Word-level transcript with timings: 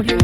Hola, 0.00 0.16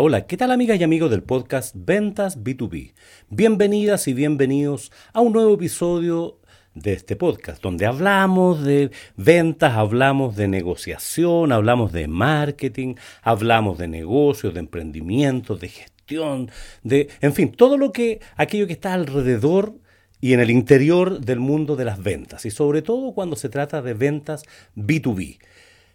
hola, 0.00 0.26
¿qué 0.26 0.36
tal 0.36 0.50
amigas 0.50 0.78
y 0.78 0.84
amigos 0.84 1.10
del 1.10 1.22
podcast 1.22 1.74
Ventas 1.74 2.44
B2B? 2.44 2.92
Bienvenidas 3.30 4.08
y 4.08 4.12
bienvenidos 4.12 4.92
a 5.14 5.22
un 5.22 5.32
nuevo 5.32 5.54
episodio 5.54 6.40
de 6.76 6.92
este 6.92 7.16
podcast, 7.16 7.62
donde 7.62 7.86
hablamos 7.86 8.62
de 8.62 8.90
ventas, 9.16 9.72
hablamos 9.72 10.36
de 10.36 10.46
negociación, 10.46 11.50
hablamos 11.50 11.90
de 11.90 12.06
marketing, 12.06 12.94
hablamos 13.22 13.78
de 13.78 13.88
negocios, 13.88 14.52
de 14.54 14.60
emprendimiento, 14.60 15.56
de 15.56 15.68
gestión, 15.68 16.50
de, 16.84 17.08
en 17.20 17.32
fin, 17.32 17.50
todo 17.50 17.78
lo 17.78 17.92
que, 17.92 18.20
aquello 18.36 18.66
que 18.66 18.74
está 18.74 18.92
alrededor 18.92 19.74
y 20.20 20.34
en 20.34 20.40
el 20.40 20.50
interior 20.50 21.20
del 21.20 21.40
mundo 21.40 21.76
de 21.76 21.86
las 21.86 22.02
ventas, 22.02 22.44
y 22.44 22.50
sobre 22.50 22.82
todo 22.82 23.12
cuando 23.12 23.36
se 23.36 23.48
trata 23.48 23.80
de 23.80 23.94
ventas 23.94 24.44
B2B. 24.76 25.38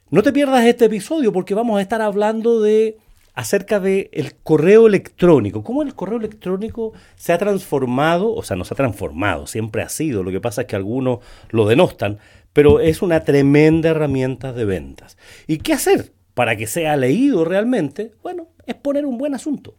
No 0.10 0.24
te 0.24 0.34
pierdas 0.34 0.66
este 0.66 0.86
episodio 0.86 1.32
porque 1.32 1.54
vamos 1.54 1.78
a 1.78 1.82
estar 1.82 2.02
hablando 2.02 2.60
de 2.60 2.98
acerca 3.34 3.80
del 3.80 4.10
el 4.12 4.36
correo 4.36 4.88
electrónico, 4.88 5.64
cómo 5.64 5.82
el 5.84 5.96
correo 5.96 6.18
electrónico 6.20 6.94
se 7.16 7.32
ha 7.34 7.38
transformado, 7.38 8.34
o 8.34 8.44
sea, 8.44 8.58
no 8.58 8.66
se 8.66 8.74
ha 8.74 8.78
transformado, 8.78 9.48
siempre 9.48 9.82
ha 9.82 9.90
sido, 9.90 10.24
lo 10.24 10.32
que 10.32 10.42
pasa 10.42 10.62
es 10.62 10.68
que 10.68 10.76
algunos 10.76 11.20
lo 11.50 11.68
denostan, 11.68 12.20
pero 12.54 12.80
es 12.82 13.02
una 13.02 13.24
tremenda 13.24 13.90
herramienta 13.90 14.52
de 14.52 14.66
ventas. 14.66 15.18
¿Y 15.48 15.60
qué 15.60 15.74
hacer 15.74 16.12
para 16.34 16.58
que 16.58 16.68
sea 16.68 16.98
leído 16.98 17.46
realmente? 17.46 18.12
Bueno, 18.22 18.50
es 18.66 18.76
poner 18.76 19.06
un 19.06 19.18
buen 19.18 19.34
asunto. 19.34 19.76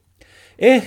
Es 0.56 0.84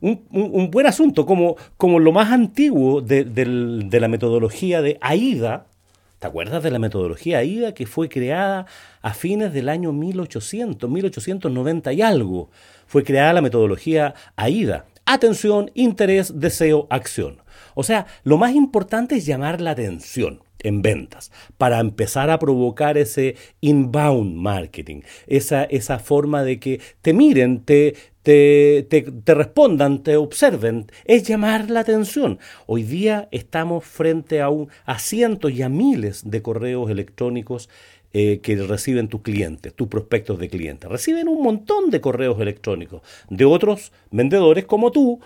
un, 0.00 0.26
un- 0.30 0.70
buen 0.70 0.86
asunto, 0.86 1.26
como, 1.26 1.56
como 1.76 2.00
lo 2.00 2.10
más 2.12 2.32
antiguo 2.32 3.00
de, 3.00 3.24
del- 3.24 3.86
de 3.88 4.00
la 4.00 4.08
metodología 4.08 4.82
de 4.82 4.98
AIDA, 5.00 5.67
¿Te 6.18 6.26
acuerdas 6.26 6.64
de 6.64 6.72
la 6.72 6.80
metodología 6.80 7.38
AIDA 7.38 7.74
que 7.74 7.86
fue 7.86 8.08
creada 8.08 8.66
a 9.02 9.14
fines 9.14 9.52
del 9.52 9.68
año 9.68 9.92
1800, 9.92 10.90
1890 10.90 11.92
y 11.92 12.02
algo? 12.02 12.50
Fue 12.88 13.04
creada 13.04 13.34
la 13.34 13.40
metodología 13.40 14.14
AIDA. 14.34 14.86
Atención, 15.06 15.70
interés, 15.74 16.40
deseo, 16.40 16.88
acción. 16.90 17.38
O 17.76 17.84
sea, 17.84 18.06
lo 18.24 18.36
más 18.36 18.52
importante 18.54 19.14
es 19.14 19.26
llamar 19.26 19.60
la 19.60 19.70
atención 19.70 20.42
en 20.58 20.82
ventas 20.82 21.30
para 21.56 21.78
empezar 21.78 22.30
a 22.30 22.40
provocar 22.40 22.98
ese 22.98 23.36
inbound 23.60 24.34
marketing, 24.34 25.02
esa, 25.28 25.62
esa 25.64 26.00
forma 26.00 26.42
de 26.42 26.58
que 26.58 26.80
te 27.00 27.12
miren, 27.12 27.60
te, 27.60 27.94
te, 28.28 29.34
respondan, 29.34 30.02
te 30.02 30.18
observen, 30.18 30.86
es 31.06 31.22
llamar 31.22 31.70
la 31.70 31.80
atención. 31.80 32.38
Hoy 32.66 32.82
día 32.82 33.26
estamos 33.30 33.86
frente 33.86 34.42
a, 34.42 34.98
cientos 34.98 35.50
y 35.52 35.62
a 35.62 35.70
miles 35.70 36.28
de 36.28 36.42
correos 36.42 36.90
electrónicos 36.90 37.70
eh, 38.12 38.40
que 38.42 38.56
reciben 38.56 39.08
tus 39.08 39.22
clientes, 39.22 39.72
tus 39.72 39.88
prospectos 39.88 40.38
de 40.38 40.50
clientes. 40.50 40.90
Reciben 40.90 41.26
un 41.26 41.42
montón 41.42 41.88
de 41.88 42.02
correos 42.02 42.38
electrónicos 42.38 43.00
de 43.30 43.46
otros 43.46 43.92
vendedores 44.10 44.66
como 44.66 44.92
tú, 44.92 45.20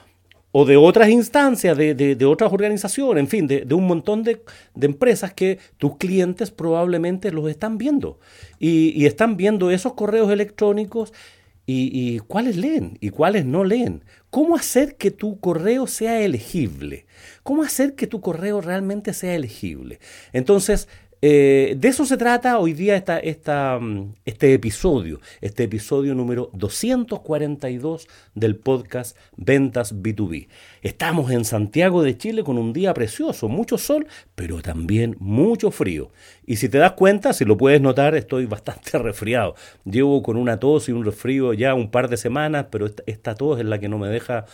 o 0.55 0.67
de 0.67 0.77
otras 0.77 1.09
instancias, 1.09 1.77
de, 1.77 2.25
otras 2.27 2.53
organizaciones, 2.53 3.23
en 3.23 3.29
fin, 3.29 3.47
de, 3.47 3.67
un 3.75 3.87
montón 3.87 4.23
de, 4.23 4.43
empresas 4.81 5.33
que 5.33 5.59
tus 5.79 5.97
clientes 5.97 6.51
probablemente 6.51 7.33
los 7.33 7.51
están 7.51 7.79
viendo. 7.79 8.21
Y 8.61 9.07
están 9.07 9.39
viendo 9.39 9.71
esos 9.71 9.95
correos 9.95 10.31
electrónicos 10.31 11.15
y, 11.67 12.19
cuáles 12.21 12.57
leen 12.57 12.99
y 13.01 13.11
cuáles 13.11 13.45
no 13.45 13.65
leen. 13.65 14.05
¿Cómo 14.31 14.57
hacer 14.57 14.97
que 14.97 15.11
tu 15.11 15.39
correo 15.39 15.87
sea 15.87 16.21
elegible? 16.21 17.07
¿Cómo 17.43 17.63
hacer 17.63 17.95
que 17.95 18.07
tu 18.07 18.21
correo 18.21 18.61
realmente 18.61 19.13
sea 19.13 19.35
elegible? 19.35 20.01
Entonces, 20.33 20.89
eh, 21.25 21.77
de 21.79 21.87
eso 21.87 22.05
se 22.05 22.17
trata 22.17 22.59
hoy 22.59 22.73
día 22.73 22.97
esta, 22.97 23.79
mm, 23.79 24.15
este 24.25 24.55
episodio, 24.55 25.21
este 25.41 25.63
episodio 25.63 26.17
número 26.17 26.51
242 26.53 28.09
del 28.35 28.57
podcast 28.57 29.17
Ventas 29.37 29.95
B2B. 29.95 30.49
Estamos 30.83 31.31
en 31.31 31.45
Santiago 31.45 32.03
de 32.03 32.19
Chile 32.19 32.43
con 32.43 32.59
un 32.59 32.73
día 32.73 32.93
precioso, 32.93 33.49
mucho 33.49 33.79
sol, 33.79 34.09
pero 34.35 34.63
también 34.63 35.15
mucho 35.21 35.71
frío. 35.71 36.11
Y 36.45 36.57
si 36.57 36.69
te 36.69 36.79
das 36.79 36.95
cuenta, 36.95 37.33
si 37.33 37.45
lo 37.45 37.57
puedes 37.57 37.81
notar, 37.81 38.17
estoy 38.17 38.47
bastante 38.47 38.99
resfriado. 38.99 39.55
Llevo 39.85 40.25
con 40.25 40.37
una 40.37 40.59
tos 40.59 40.89
y 40.89 40.93
un 40.93 41.05
resfrío 41.05 41.53
ya 41.53 41.75
un 41.75 41.93
par 41.93 42.09
de 42.09 42.17
semanas, 42.17 42.67
pero 42.69 42.91
esta 43.07 43.37
tos 43.37 43.61
es 43.61 43.65
la 43.65 43.79
que 43.79 43.89
no 43.89 43.97
me 43.97 44.09
deja 44.09 44.47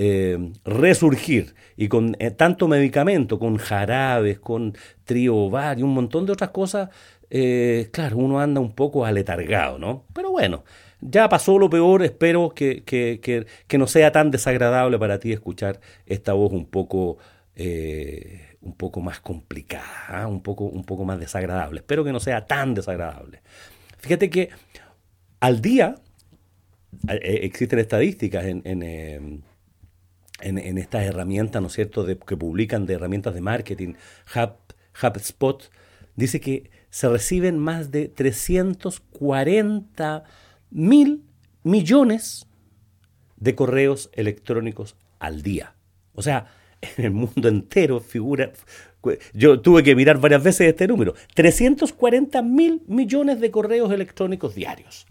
eh, 0.00 0.52
resurgir 0.64 1.56
y 1.76 1.88
con 1.88 2.14
eh, 2.20 2.30
tanto 2.30 2.68
medicamento, 2.68 3.40
con 3.40 3.56
jarabes, 3.56 4.38
con 4.38 4.76
triobar 5.04 5.80
y 5.80 5.82
un 5.82 5.92
montón 5.92 6.24
de 6.24 6.30
otras 6.30 6.50
cosas, 6.50 6.90
eh, 7.30 7.88
claro, 7.92 8.18
uno 8.18 8.38
anda 8.38 8.60
un 8.60 8.76
poco 8.76 9.04
aletargado, 9.04 9.76
¿no? 9.76 10.04
Pero 10.12 10.30
bueno, 10.30 10.62
ya 11.00 11.28
pasó 11.28 11.58
lo 11.58 11.68
peor, 11.68 12.04
espero 12.04 12.50
que, 12.50 12.84
que, 12.84 13.18
que, 13.20 13.46
que 13.66 13.78
no 13.78 13.88
sea 13.88 14.12
tan 14.12 14.30
desagradable 14.30 15.00
para 15.00 15.18
ti 15.18 15.32
escuchar 15.32 15.80
esta 16.06 16.32
voz 16.32 16.52
un 16.52 16.66
poco... 16.66 17.18
un 18.60 18.74
poco 18.76 19.00
más 19.00 19.18
complicada, 19.20 20.06
¿ah? 20.08 20.26
un, 20.28 20.42
poco, 20.42 20.64
un 20.64 20.84
poco 20.84 21.04
más 21.04 21.18
desagradable. 21.18 21.80
Espero 21.80 22.04
que 22.04 22.12
no 22.12 22.20
sea 22.20 22.46
tan 22.46 22.74
desagradable. 22.74 23.40
Fíjate 23.98 24.30
que 24.30 24.50
al 25.40 25.60
día 25.60 25.96
existen 27.08 27.78
estadísticas 27.78 28.44
en, 28.44 28.62
eh, 28.82 29.40
en, 30.40 30.78
estas 30.78 31.04
herramientas, 31.04 31.60
¿no 31.60 31.68
es 31.68 31.74
cierto?, 31.74 32.04
de, 32.04 32.18
que 32.18 32.36
publican 32.36 32.86
de 32.86 32.94
herramientas 32.94 33.34
de 33.34 33.40
marketing, 33.40 33.94
Hub, 34.34 34.52
HubSpot, 35.02 35.70
dice 36.16 36.40
que 36.40 36.70
se 36.90 37.08
reciben 37.08 37.58
más 37.58 37.90
de 37.90 38.08
340 38.08 40.24
mil 40.70 41.24
millones 41.62 42.46
de 43.36 43.54
correos 43.54 44.10
electrónicos 44.14 44.96
al 45.18 45.42
día. 45.42 45.74
O 46.14 46.22
sea, 46.22 46.46
en 46.96 47.04
el 47.04 47.10
mundo 47.10 47.48
entero 47.48 48.00
figura... 48.00 48.52
Yo 49.32 49.60
tuve 49.60 49.82
que 49.82 49.94
mirar 49.94 50.18
varias 50.18 50.42
veces 50.42 50.68
este 50.68 50.86
número. 50.86 51.14
340 51.34 52.42
mil 52.42 52.82
millones 52.88 53.40
de 53.40 53.50
correos 53.50 53.92
electrónicos 53.92 54.54
diarios. 54.54 55.06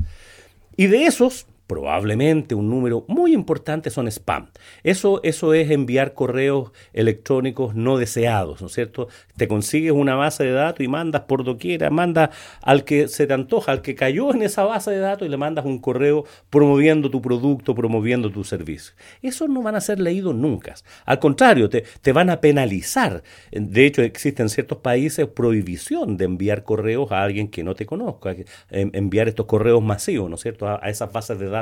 Y 0.76 0.88
de 0.88 1.06
esos, 1.06 1.48
probablemente 1.68 2.56
un 2.56 2.70
número 2.70 3.06
muy 3.08 3.34
importante 3.34 3.90
son 3.90 4.08
spam. 4.08 4.50
Eso, 4.84 5.20
eso 5.24 5.54
es 5.54 5.70
enviar 5.70 6.14
correos 6.14 6.72
electrónicos 6.94 7.76
no 7.76 7.98
deseados, 7.98 8.62
¿no 8.62 8.68
es 8.68 8.74
cierto? 8.74 9.10
Te 9.36 9.48
consigues 9.48 9.92
una 9.92 10.16
base 10.16 10.46
de 10.46 10.52
datos 10.52 10.84
y 10.84 10.88
mandas 10.88 11.24
por 11.24 11.44
doquiera, 11.44 11.90
mandas 11.90 12.30
al 12.62 12.86
que 12.86 13.08
se 13.10 13.28
te 13.28 13.34
antoja, 13.34 13.74
al 13.74 13.82
que 13.82 13.96
cayó 13.96 14.34
en 14.34 14.42
esa 14.42 14.64
base 14.64 14.92
de 14.92 15.00
datos 15.00 15.28
y 15.28 15.30
le 15.30 15.38
mandas 15.38 15.66
un 15.66 15.80
correo 15.80 16.24
promoviendo 16.50 17.12
tu 17.12 17.22
producto, 17.22 17.76
promoviendo 17.76 18.32
tu 18.32 18.44
servicio. 18.44 18.94
Esos 19.22 19.50
no 19.50 19.62
van 19.62 19.76
a 19.76 19.82
ser 19.82 20.00
leídos 20.00 20.34
nunca. 20.34 20.76
Al 21.06 21.20
contrario, 21.20 21.70
te, 21.70 21.84
te 22.02 22.14
van 22.14 22.30
a 22.30 22.40
penalizar. 22.40 23.24
De 23.52 23.86
hecho, 23.86 24.02
existen 24.02 24.46
en 24.46 24.50
ciertos 24.50 24.78
países 24.80 25.28
prohibición 25.28 26.18
de 26.18 26.26
enviar 26.26 26.64
correos 26.64 27.12
a 27.12 27.24
alguien 27.24 27.50
que 27.50 27.64
no 27.64 27.76
te 27.76 27.86
conozca, 27.86 28.36
enviar 28.70 29.28
estos 29.28 29.46
correos 29.46 29.84
masivos, 29.84 30.30
¿no 30.30 30.36
es 30.36 30.42
cierto?, 30.42 30.68
a, 30.68 30.80
a 30.82 30.90
esas 30.90 31.12
bases 31.12 31.40
de 31.40 31.48
datos 31.50 31.57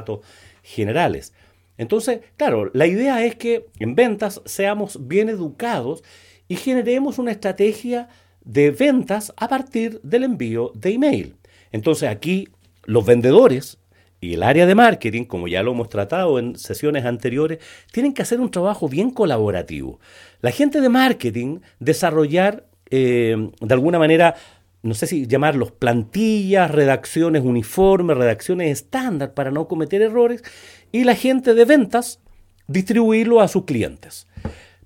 generales. 0.64 1.34
Entonces, 1.78 2.22
claro, 2.38 2.72
la 2.74 2.88
idea 2.88 3.26
es 3.26 3.36
que 3.36 3.68
en 3.80 3.96
ventas 3.96 4.42
seamos 4.46 5.08
bien 5.08 5.30
educados 5.30 6.04
y 6.48 6.56
generemos 6.56 7.20
una 7.20 7.32
estrategia 7.32 8.08
de 8.44 8.72
ventas 8.72 9.34
a 9.38 9.48
partir 9.48 10.00
del 10.04 10.24
envío 10.24 10.72
de 10.76 10.92
email. 10.92 11.36
Entonces 11.72 12.10
aquí 12.10 12.48
los 12.86 13.06
vendedores 13.06 13.80
y 14.22 14.34
el 14.34 14.44
área 14.44 14.66
de 14.66 14.76
marketing, 14.76 15.26
como 15.26 15.48
ya 15.48 15.62
lo 15.62 15.72
hemos 15.72 15.90
tratado 15.90 16.40
en 16.40 16.56
sesiones 16.56 17.06
anteriores, 17.06 17.60
tienen 17.92 18.14
que 18.14 18.22
hacer 18.22 18.40
un 18.40 18.50
trabajo 18.50 18.88
bien 18.88 19.12
colaborativo. 19.12 20.00
La 20.42 20.52
gente 20.52 20.80
de 20.82 20.90
marketing 20.90 21.60
desarrollar 21.80 22.66
eh, 22.92 23.36
de 23.60 23.74
alguna 23.74 24.00
manera 24.00 24.36
no 24.86 24.94
sé 24.94 25.08
si 25.08 25.26
llamarlos 25.26 25.72
plantillas, 25.72 26.70
redacciones 26.70 27.44
uniformes, 27.44 28.18
redacciones 28.18 28.72
estándar 28.72 29.34
para 29.34 29.50
no 29.50 29.68
cometer 29.68 30.02
errores, 30.04 30.44
y 30.92 31.04
la 31.06 31.16
gente 31.16 31.56
de 31.56 31.66
ventas 31.66 32.22
distribuirlo 32.68 33.42
a 33.42 33.48
sus 33.48 33.66
clientes. 33.66 34.28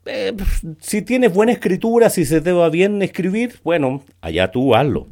Eh, 0.06 0.36
si 0.80 1.02
tienes 1.02 1.34
buena 1.34 1.52
escritura, 1.52 2.10
si 2.10 2.26
se 2.26 2.40
te 2.40 2.54
va 2.54 2.70
bien 2.70 3.02
escribir, 3.02 3.60
bueno, 3.64 4.02
allá 4.22 4.52
tú 4.52 4.74
hazlo. 4.74 5.08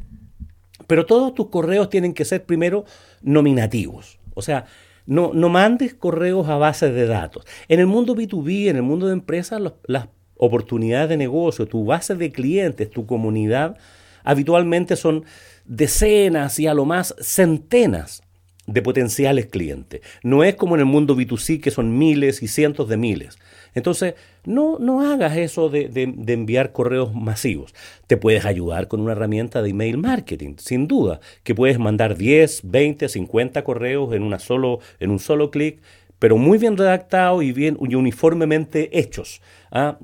Pero 0.86 1.04
todos 1.04 1.34
tus 1.34 1.50
correos 1.50 1.90
tienen 1.90 2.14
que 2.14 2.24
ser 2.24 2.46
primero 2.46 2.86
nominativos. 3.20 4.18
O 4.32 4.40
sea, 4.40 4.64
no, 5.04 5.32
no 5.34 5.50
mandes 5.50 5.92
correos 5.92 6.48
a 6.48 6.56
bases 6.56 6.94
de 6.94 7.06
datos. 7.06 7.44
En 7.68 7.78
el 7.78 7.86
mundo 7.86 8.16
B2B, 8.16 8.68
en 8.68 8.76
el 8.76 8.82
mundo 8.82 9.06
de 9.06 9.12
empresas, 9.12 9.60
las 9.86 10.08
oportunidades 10.38 11.10
de 11.10 11.18
negocio, 11.18 11.66
tu 11.66 11.84
base 11.84 12.14
de 12.14 12.32
clientes, 12.32 12.90
tu 12.90 13.04
comunidad, 13.04 13.76
habitualmente 14.24 14.96
son 14.96 15.24
decenas 15.64 16.58
y 16.58 16.66
a 16.66 16.74
lo 16.74 16.84
más 16.84 17.14
centenas 17.20 18.22
de 18.66 18.82
potenciales 18.82 19.46
clientes. 19.46 20.02
No 20.22 20.44
es 20.44 20.54
como 20.54 20.74
en 20.74 20.80
el 20.80 20.86
mundo 20.86 21.16
B2C 21.16 21.60
que 21.60 21.70
son 21.70 21.98
miles 21.98 22.42
y 22.42 22.48
cientos 22.48 22.88
de 22.88 22.98
miles. 22.98 23.38
Entonces, 23.74 24.14
no, 24.44 24.78
no 24.78 25.10
hagas 25.10 25.36
eso 25.36 25.68
de, 25.68 25.88
de, 25.88 26.32
enviar 26.32 26.72
correos 26.72 27.14
masivos. 27.14 27.74
Te 28.06 28.16
puedes 28.16 28.44
ayudar 28.44 28.88
con 28.88 29.00
una 29.00 29.12
herramienta 29.12 29.62
de 29.62 29.70
email 29.70 29.98
marketing, 29.98 30.56
sin 30.58 30.86
duda, 30.86 31.20
que 31.44 31.54
puedes 31.54 31.78
mandar 31.78 32.16
10, 32.16 32.62
20, 32.64 33.08
50 33.08 33.64
correos 33.64 34.14
en, 34.14 34.22
una 34.22 34.38
solo, 34.38 34.80
en 35.00 35.10
un 35.10 35.18
solo 35.18 35.50
clic 35.50 35.80
pero 36.18 36.36
muy 36.36 36.58
bien 36.58 36.76
redactados 36.76 37.42
y 37.42 37.52
bien 37.52 37.76
uniformemente 37.78 38.98
hechos. 38.98 39.40
¿Ah? 39.70 39.98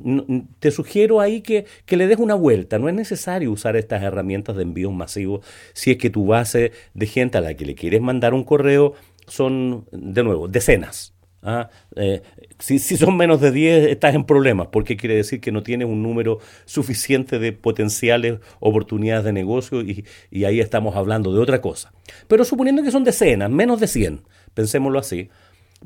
Te 0.58 0.70
sugiero 0.70 1.20
ahí 1.20 1.40
que, 1.40 1.66
que, 1.86 1.96
le 1.96 2.06
des 2.06 2.18
una 2.18 2.34
vuelta. 2.34 2.78
No 2.78 2.88
es 2.88 2.94
necesario 2.94 3.50
usar 3.50 3.76
estas 3.76 4.02
herramientas 4.02 4.56
de 4.56 4.62
envíos 4.62 4.92
masivos 4.92 5.44
si 5.72 5.92
es 5.92 5.98
que 5.98 6.10
tu 6.10 6.26
base 6.26 6.72
de 6.94 7.06
gente 7.06 7.38
a 7.38 7.40
la 7.40 7.54
que 7.54 7.66
le 7.66 7.74
quieres 7.74 8.00
mandar 8.00 8.34
un 8.34 8.44
correo 8.44 8.94
son, 9.26 9.86
de 9.92 10.22
nuevo, 10.22 10.48
decenas. 10.48 11.14
¿ah? 11.42 11.70
Eh, 11.96 12.22
si, 12.58 12.78
son 12.78 13.16
menos 13.16 13.40
de 13.40 13.52
10, 13.52 13.88
estás 13.88 14.14
en 14.14 14.24
problemas, 14.24 14.68
porque 14.68 14.96
quiere 14.96 15.16
decir 15.16 15.40
que 15.40 15.52
no 15.52 15.62
tienes 15.62 15.88
un 15.88 16.02
número 16.02 16.38
suficiente 16.64 17.38
de 17.38 17.52
potenciales 17.52 18.38
oportunidades 18.60 19.24
de 19.24 19.32
negocio 19.32 19.82
y, 19.82 20.04
y 20.30 20.44
ahí 20.44 20.60
estamos 20.60 20.96
hablando 20.96 21.32
de 21.32 21.40
otra 21.40 21.60
cosa. 21.60 21.92
Pero 22.28 22.44
suponiendo 22.44 22.82
que 22.82 22.90
son 22.90 23.04
decenas, 23.04 23.50
menos 23.50 23.80
de 23.80 23.86
100, 23.86 24.22
pensémoslo 24.54 24.98
así, 24.98 25.30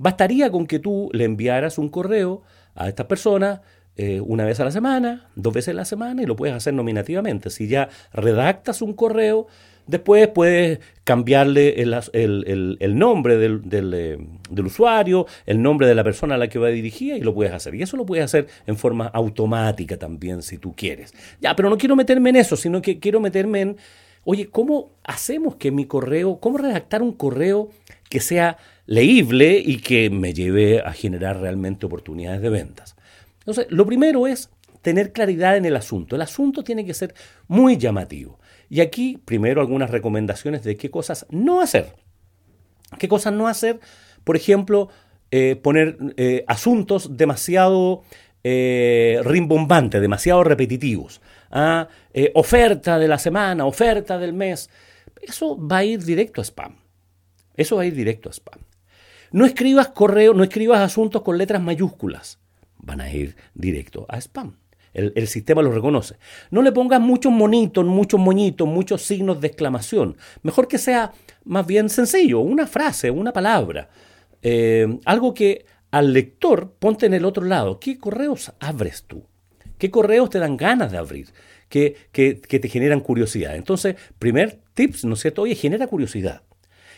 Bastaría 0.01 0.53
con 0.53 0.69
que 0.69 0.79
tú 0.79 1.11
le 1.13 1.25
enviaras 1.25 1.77
un 1.77 1.89
correo 1.89 2.43
a 2.79 2.89
estas 2.89 3.07
personas 3.07 3.61
eh, 3.97 4.21
una 4.21 4.45
vez 4.45 4.61
a 4.61 4.65
la 4.65 4.71
semana, 4.71 5.29
dos 5.35 5.53
veces 5.53 5.71
a 5.71 5.75
la 5.75 5.85
semana 5.85 6.23
y 6.23 6.27
lo 6.27 6.37
puedes 6.37 6.55
hacer 6.55 6.73
nominativamente. 6.73 7.51
Si 7.51 7.67
ya 7.67 7.89
redactas 8.13 8.81
un 8.81 8.93
correo, 8.93 9.49
después 9.89 10.29
puedes 10.29 10.79
cambiarle 11.03 11.83
el, 11.83 12.97
nombre 12.97 13.35
eh, 13.45 14.19
del, 14.51 14.65
usuario, 14.65 15.27
el 15.47 15.61
nombre 15.61 15.89
de 15.89 15.97
la 15.97 16.05
persona 16.05 16.37
a 16.37 16.39
la 16.39 16.49
que 16.49 16.61
va 16.61 16.69
dirigida 16.69 17.17
y 17.17 17.23
lo 17.23 17.35
puedes 17.35 17.53
hacer. 17.53 17.75
Y 17.75 17.83
eso 17.83 17.97
lo 17.97 18.07
puedes 18.07 18.25
hacer 18.25 18.47
en 18.69 18.77
forma 18.77 19.09
automática 19.09 19.97
también 19.97 20.43
si 20.43 20.59
tú 20.59 20.77
quieres. 20.77 21.13
Ya, 21.41 21.57
pero 21.57 21.69
no 21.69 21.77
quiero 21.77 21.97
meterme 21.97 22.31
en 22.31 22.37
eso, 22.37 22.57
sino 22.57 22.81
que 22.81 23.01
quiero 23.01 23.19
meterme 23.19 23.63
en, 23.63 23.77
oye, 24.23 24.49
¿cómo 24.49 24.93
hacemos 25.03 25.57
que 25.57 25.73
mi 25.73 25.87
correo, 25.87 26.39
cómo 26.39 26.59
redactar 26.59 27.03
un 27.03 27.15
correo 27.15 27.71
que 28.09 28.21
sea 28.21 28.59
leíble 28.89 29.63
y 29.63 29.79
que 29.79 30.09
me 30.09 30.33
lleve 30.33 30.81
a 30.81 30.93
generar 30.95 31.39
realmente 31.39 31.85
oportunidades 31.85 32.41
de 32.41 32.49
ventas. 32.49 32.97
Entonces, 33.41 33.67
lo 33.69 33.85
primero 33.85 34.27
es 34.27 34.51
tener 34.81 35.13
claridad 35.13 35.59
en 35.59 35.67
el 35.67 35.77
asunto. 35.77 36.17
El 36.17 36.23
asunto 36.23 36.65
tiene 36.65 36.87
que 36.87 36.95
ser 36.95 37.15
muy 37.49 37.77
llamativo. 37.77 38.41
Y 38.71 38.81
aquí, 38.81 39.19
primero, 39.23 39.61
algunas 39.61 39.91
recomendaciones 39.91 40.65
de 40.65 40.79
qué 40.79 40.91
cosas 40.91 41.27
no 41.29 41.61
hacer. 41.61 41.97
¿Qué 42.99 43.09
cosas 43.09 43.35
no 43.35 43.47
hacer? 43.47 43.79
Por 44.25 44.37
ejemplo, 44.37 44.89
eh, 45.31 45.57
poner 45.57 45.99
eh, 46.17 46.45
asuntos 46.47 47.15
demasiado 47.15 48.05
eh, 48.43 49.21
rimbombantes, 49.23 50.01
demasiado 50.01 50.45
repetitivos. 50.45 51.21
¿ah? 51.51 51.89
oferta 52.35 52.99
de 52.99 53.07
la 53.07 53.19
semana, 53.19 53.67
oferta 53.67 54.19
del 54.19 54.33
mes. 54.33 54.71
Eso 55.21 55.59
va 55.59 55.79
a 55.79 55.85
ir 55.85 56.03
directo 56.03 56.41
a 56.41 56.45
spam. 56.45 56.77
Eso 57.55 57.77
va 57.77 57.83
a 57.83 57.87
ir 57.87 57.95
directo 57.95 58.31
a 58.31 58.33
spam. 58.33 58.68
No 59.33 59.45
escribas 59.45 59.89
correo, 59.89 60.35
no 60.35 60.43
escribas 60.43 60.81
asuntos 60.81 61.23
con 61.23 61.39
letras 61.39 61.63
mayúsculas. 61.63 62.39
Van 62.79 63.01
a 63.01 63.13
ir 63.13 63.37
directo 63.55 64.07
a 64.09 64.19
spam. 64.21 64.57
El, 64.95 65.29
sistema 65.29 65.63
lo 65.63 65.71
reconoce. 65.71 66.17
No 66.51 66.63
le 66.63 66.73
pongas 66.73 67.01
muchos 67.01 67.31
monitos, 67.31 67.85
muchos 67.85 68.19
moñitos, 68.19 68.67
muchos 68.67 69.03
signos 69.03 69.41
de 69.41 69.47
exclamación. 69.47 70.17
Mejor 70.43 70.67
que 70.67 70.79
sea 70.79 71.13
más 71.45 71.67
bien 71.67 71.89
sencillo, 71.89 72.41
una 72.41 72.67
frase, 72.67 73.11
una 73.11 73.33
palabra. 73.33 73.89
Eh, 74.43 74.99
algo 75.05 75.35
que 75.35 75.67
al 75.91 76.13
lector 76.13 76.73
ponte 76.79 77.07
en 77.07 77.15
el 77.15 77.25
otro 77.25 77.45
lado. 77.45 77.79
¿Qué 77.79 77.99
correos 77.99 78.53
abres 78.61 79.05
tú? 79.05 79.25
¿Qué 79.79 79.91
correos 79.91 80.31
te 80.31 80.39
dan 80.39 80.57
ganas 80.57 80.91
de 80.91 80.99
abrir? 80.99 81.29
¿Qué, 81.69 81.97
te 82.13 82.69
generan 82.69 83.01
curiosidad? 83.01 83.55
Entonces, 83.55 83.97
primer 84.19 84.61
tips, 84.75 85.05
¿no 85.05 85.15
es 85.15 85.21
cierto? 85.21 85.43
Oye, 85.43 85.55
genera 85.55 85.87
curiosidad. 85.87 86.43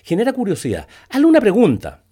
Genera 0.03 0.32
curiosidad. 0.32 0.88
Hazle 1.11 1.27
una 1.27 1.41
pregunta. 1.41 2.05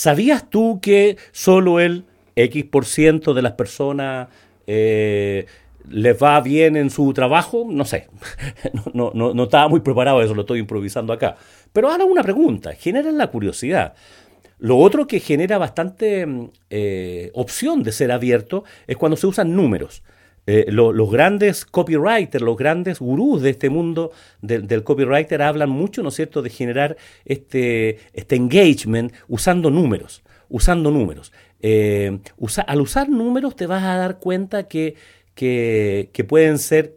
¿Sabías 0.00 0.48
tú 0.48 0.80
que 0.80 1.18
solo 1.30 1.78
el 1.78 2.06
X% 2.34 3.34
de 3.34 3.42
las 3.42 3.52
personas 3.52 4.28
eh, 4.66 5.44
les 5.90 6.16
va 6.16 6.40
bien 6.40 6.74
en 6.78 6.88
su 6.88 7.12
trabajo? 7.12 7.66
No 7.68 7.84
sé, 7.84 8.08
no, 8.94 9.42
estaba 9.42 9.68
muy 9.68 9.80
preparado 9.80 10.22
eso, 10.22 10.34
lo 10.34 10.40
estoy 10.40 10.60
improvisando 10.60 11.12
acá. 11.12 11.36
Pero 11.74 11.90
hagan 11.90 12.08
una 12.08 12.22
pregunta, 12.22 12.72
generan 12.72 13.18
la 13.18 13.26
curiosidad. 13.26 13.92
Lo 14.58 14.78
otro 14.78 15.06
que 15.06 15.20
genera 15.20 15.58
bastante 15.58 16.26
eh, 16.70 17.30
opción 17.34 17.82
de 17.82 17.92
ser 17.92 18.10
abierto 18.10 18.64
es 18.86 18.96
cuando 18.96 19.18
se 19.18 19.26
usan 19.26 19.54
números. 19.54 20.02
Eh, 20.46 20.66
los 20.68 21.10
grandes 21.10 21.64
copywriters, 21.64 22.42
los 22.42 22.56
grandes 22.56 22.98
gurús 22.98 23.42
de 23.42 23.50
este 23.50 23.70
mundo 23.70 24.10
del 24.40 24.82
copywriter 24.82 25.42
hablan 25.42 25.70
mucho, 25.70 26.02
¿no 26.02 26.08
es 26.08 26.14
cierto?, 26.14 26.42
de 26.42 26.50
generar 26.50 26.96
este, 27.24 27.98
este 28.12 28.36
engagement 28.36 29.12
usando 29.28 29.70
números, 29.70 30.22
usando 30.48 30.90
números. 30.90 31.32
Eh, 31.60 32.18
al 32.66 32.80
usar 32.80 33.08
números 33.10 33.54
te 33.54 33.66
vas 33.66 33.82
a 33.82 33.96
dar 33.96 34.18
cuenta 34.18 34.66
que, 34.66 34.96
que, 35.34 36.24
pueden 36.26 36.58
ser 36.58 36.96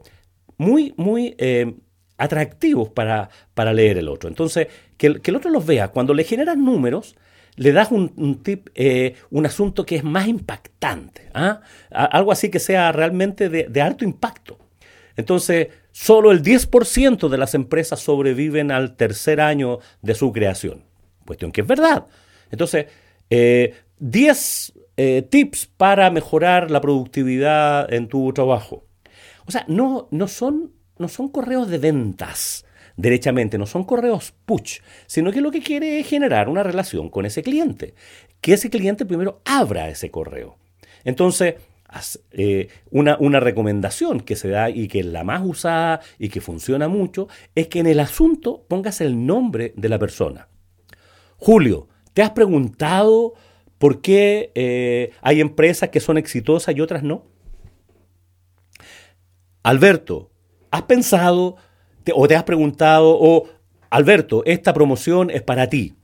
muy, 0.57 0.93
muy 0.97 1.35
eh, 1.37 1.75
atractivos 2.17 2.89
para, 2.89 3.29
para 3.53 3.73
leer 3.73 3.97
el 3.97 4.07
otro. 4.07 4.29
Entonces, 4.29 4.67
que, 4.97 5.21
que 5.21 5.31
el 5.31 5.37
otro 5.37 5.51
los 5.51 5.65
vea. 5.65 5.89
Cuando 5.89 6.13
le 6.13 6.23
generas 6.23 6.57
números, 6.57 7.15
le 7.55 7.71
das 7.71 7.91
un, 7.91 8.41
tip, 8.43 8.69
eh, 8.75 9.15
un 9.29 9.45
asunto 9.45 9.85
que 9.85 9.95
es 9.95 10.03
más 10.03 10.27
impactante, 10.27 11.29
¿ah? 11.33 11.61
algo 11.91 12.31
así 12.31 12.49
que 12.49 12.59
sea 12.59 12.91
realmente 12.91 13.49
de, 13.49 13.81
alto 13.81 14.03
impacto. 14.05 14.57
Entonces, 15.15 15.67
solo 15.91 16.31
el 16.31 16.41
10% 16.41 17.29
de 17.29 17.37
las 17.37 17.53
empresas 17.53 17.99
sobreviven 17.99 18.71
al 18.71 18.95
tercer 18.95 19.39
año 19.39 19.79
de 20.01 20.15
su 20.15 20.31
creación. 20.31 20.83
Cuestión 21.25 21.51
que 21.51 21.61
es 21.61 21.67
verdad. 21.67 22.07
Entonces, 22.49 22.87
10 23.29 23.29
eh, 23.29 23.73
eh, 24.97 25.21
tips 25.29 25.67
para 25.77 26.09
mejorar 26.09 26.71
la 26.71 26.81
productividad 26.81 27.93
en 27.93 28.07
tu 28.07 28.33
trabajo. 28.33 28.85
O 29.45 29.51
sea, 29.51 29.65
no, 29.67 30.07
no, 30.09 30.27
son, 30.27 30.71
no 30.97 31.07
son 31.07 31.29
correos 31.29 31.69
de 31.69 31.77
ventas 31.77 32.65
derechamente, 32.95 33.57
no 33.57 33.65
son 33.65 33.83
correos 33.83 34.33
push, 34.45 34.79
sino 35.07 35.31
que 35.31 35.41
lo 35.41 35.51
que 35.51 35.61
quiere 35.61 35.99
es 35.99 36.07
generar 36.07 36.49
una 36.49 36.63
relación 36.63 37.09
con 37.09 37.25
ese 37.25 37.43
cliente, 37.43 37.93
que 38.41 38.53
ese 38.53 38.69
cliente 38.69 39.05
primero 39.05 39.41
abra 39.45 39.89
ese 39.89 40.11
correo. 40.11 40.57
Entonces, 41.03 41.55
eh, 42.31 42.69
una, 42.89 43.17
una, 43.19 43.39
recomendación 43.39 44.21
que 44.21 44.35
se 44.35 44.49
da 44.49 44.69
y 44.69 44.87
que 44.87 45.01
es 45.01 45.05
la 45.05 45.23
más 45.23 45.41
usada 45.45 46.01
y 46.17 46.29
que 46.29 46.41
funciona 46.41 46.87
mucho 46.87 47.27
es 47.53 47.67
que 47.67 47.79
en 47.79 47.87
el 47.87 47.99
asunto 47.99 48.65
pongas 48.67 48.99
el 49.01 49.25
nombre 49.25 49.73
de 49.75 49.89
la 49.89 49.99
persona. 49.99 50.47
Julio, 51.37 51.87
¿te 52.13 52.23
has 52.23 52.31
preguntado 52.31 53.33
por 53.77 54.01
qué 54.01 54.51
eh, 54.55 55.11
hay 55.21 55.41
empresas 55.41 55.89
que 55.89 55.99
son 55.99 56.17
exitosas 56.17 56.75
y 56.75 56.81
otras 56.81 57.03
no? 57.03 57.25
Alberto, 59.61 60.31
¿has 60.71 60.83
pensado 60.83 61.57
o 62.13 62.27
te 62.27 62.35
has 62.35 62.43
preguntado, 62.43 63.17
o 63.19 63.47
Alberto, 63.89 64.43
esta 64.45 64.73
promoción 64.73 65.29
es 65.29 65.41
para 65.41 65.67
ti. 65.67 65.95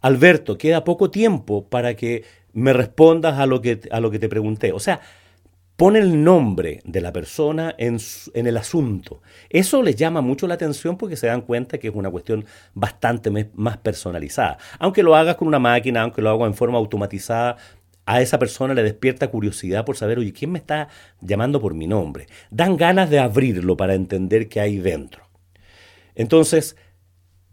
Alberto, 0.00 0.58
queda 0.58 0.84
poco 0.84 1.10
tiempo 1.10 1.68
para 1.68 1.94
que 1.94 2.24
me 2.52 2.72
respondas 2.72 3.38
a 3.38 3.46
lo 3.46 3.60
que, 3.60 3.80
a 3.90 4.00
lo 4.00 4.10
que 4.10 4.18
te 4.18 4.28
pregunté. 4.28 4.72
O 4.72 4.80
sea, 4.80 5.00
pone 5.76 5.98
el 5.98 6.22
nombre 6.22 6.80
de 6.84 7.00
la 7.00 7.12
persona 7.12 7.74
en, 7.78 7.98
en, 8.34 8.46
el 8.46 8.56
asunto. 8.56 9.22
Eso 9.48 9.82
les 9.82 9.96
llama 9.96 10.20
mucho 10.20 10.46
la 10.46 10.54
atención 10.54 10.96
porque 10.96 11.16
se 11.16 11.28
dan 11.28 11.40
cuenta 11.42 11.78
que 11.78 11.88
es 11.88 11.94
una 11.94 12.10
cuestión 12.10 12.44
bastante 12.74 13.30
más 13.54 13.78
personalizada. 13.78 14.58
Aunque 14.78 15.02
lo 15.02 15.16
hagas 15.16 15.36
con 15.36 15.48
una 15.48 15.58
máquina, 15.58 16.02
aunque 16.02 16.22
lo 16.22 16.30
hagas 16.30 16.46
en 16.46 16.54
forma 16.54 16.78
automatizada, 16.78 17.56
a 18.04 18.20
esa 18.20 18.38
persona 18.38 18.74
le 18.74 18.82
despierta 18.82 19.28
curiosidad 19.28 19.84
por 19.84 19.96
saber, 19.96 20.18
oye, 20.18 20.32
¿quién 20.32 20.52
me 20.52 20.58
está 20.58 20.88
llamando 21.20 21.60
por 21.60 21.74
mi 21.74 21.86
nombre? 21.86 22.26
Dan 22.50 22.76
ganas 22.76 23.10
de 23.10 23.20
abrirlo 23.20 23.76
para 23.76 23.94
entender 23.94 24.48
qué 24.48 24.60
hay 24.60 24.78
dentro. 24.78 25.31
Entonces, 26.14 26.76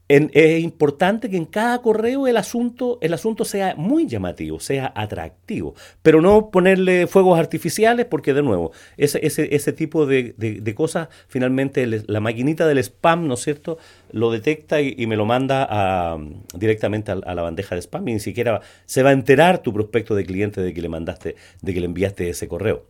es 0.09 0.63
importante 0.63 1.29
que 1.29 1.37
en 1.37 1.45
cada 1.45 1.83
correo 1.83 2.25
el 2.25 2.35
asunto, 2.37 2.97
el 3.01 3.13
asunto 3.13 3.45
sea 3.45 3.75
muy 3.75 4.07
llamativo, 4.07 4.59
sea 4.59 4.91
atractivo, 4.95 5.75
pero 6.01 6.19
no 6.19 6.49
ponerle 6.49 7.05
fuegos 7.05 7.37
artificiales 7.37 8.07
porque 8.07 8.33
de 8.33 8.41
nuevo, 8.41 8.71
ese, 8.97 9.23
ese, 9.23 9.53
ese 9.55 9.71
tipo 9.71 10.07
de, 10.07 10.73
cosas, 10.75 11.09
finalmente 11.27 11.85
la 11.85 12.19
maquinita 12.21 12.67
del 12.67 12.79
spam, 12.79 13.27
¿no 13.27 13.35
es 13.35 13.41
cierto?, 13.41 13.77
lo 14.11 14.31
detecta 14.31 14.81
y, 14.81 15.05
me 15.05 15.15
lo 15.15 15.25
manda 15.25 16.17
directamente 16.55 17.11
a, 17.11 17.15
a, 17.15 17.35
la 17.35 17.43
bandeja 17.43 17.75
de 17.75 17.81
spam 17.81 18.07
y 18.07 18.13
ni 18.13 18.19
siquiera 18.19 18.61
se 18.87 19.03
va 19.03 19.11
a 19.11 19.13
enterar 19.13 19.61
tu 19.61 19.71
prospecto 19.71 20.15
de 20.15 20.25
cliente 20.25 20.59
de 20.61 20.73
que 20.73 20.81
le 20.81 20.89
mandaste, 20.89 21.35
de 21.61 21.73
que 21.73 21.79
le 21.79 21.85
enviaste 21.85 22.29
ese 22.29 22.47
correo. 22.47 22.87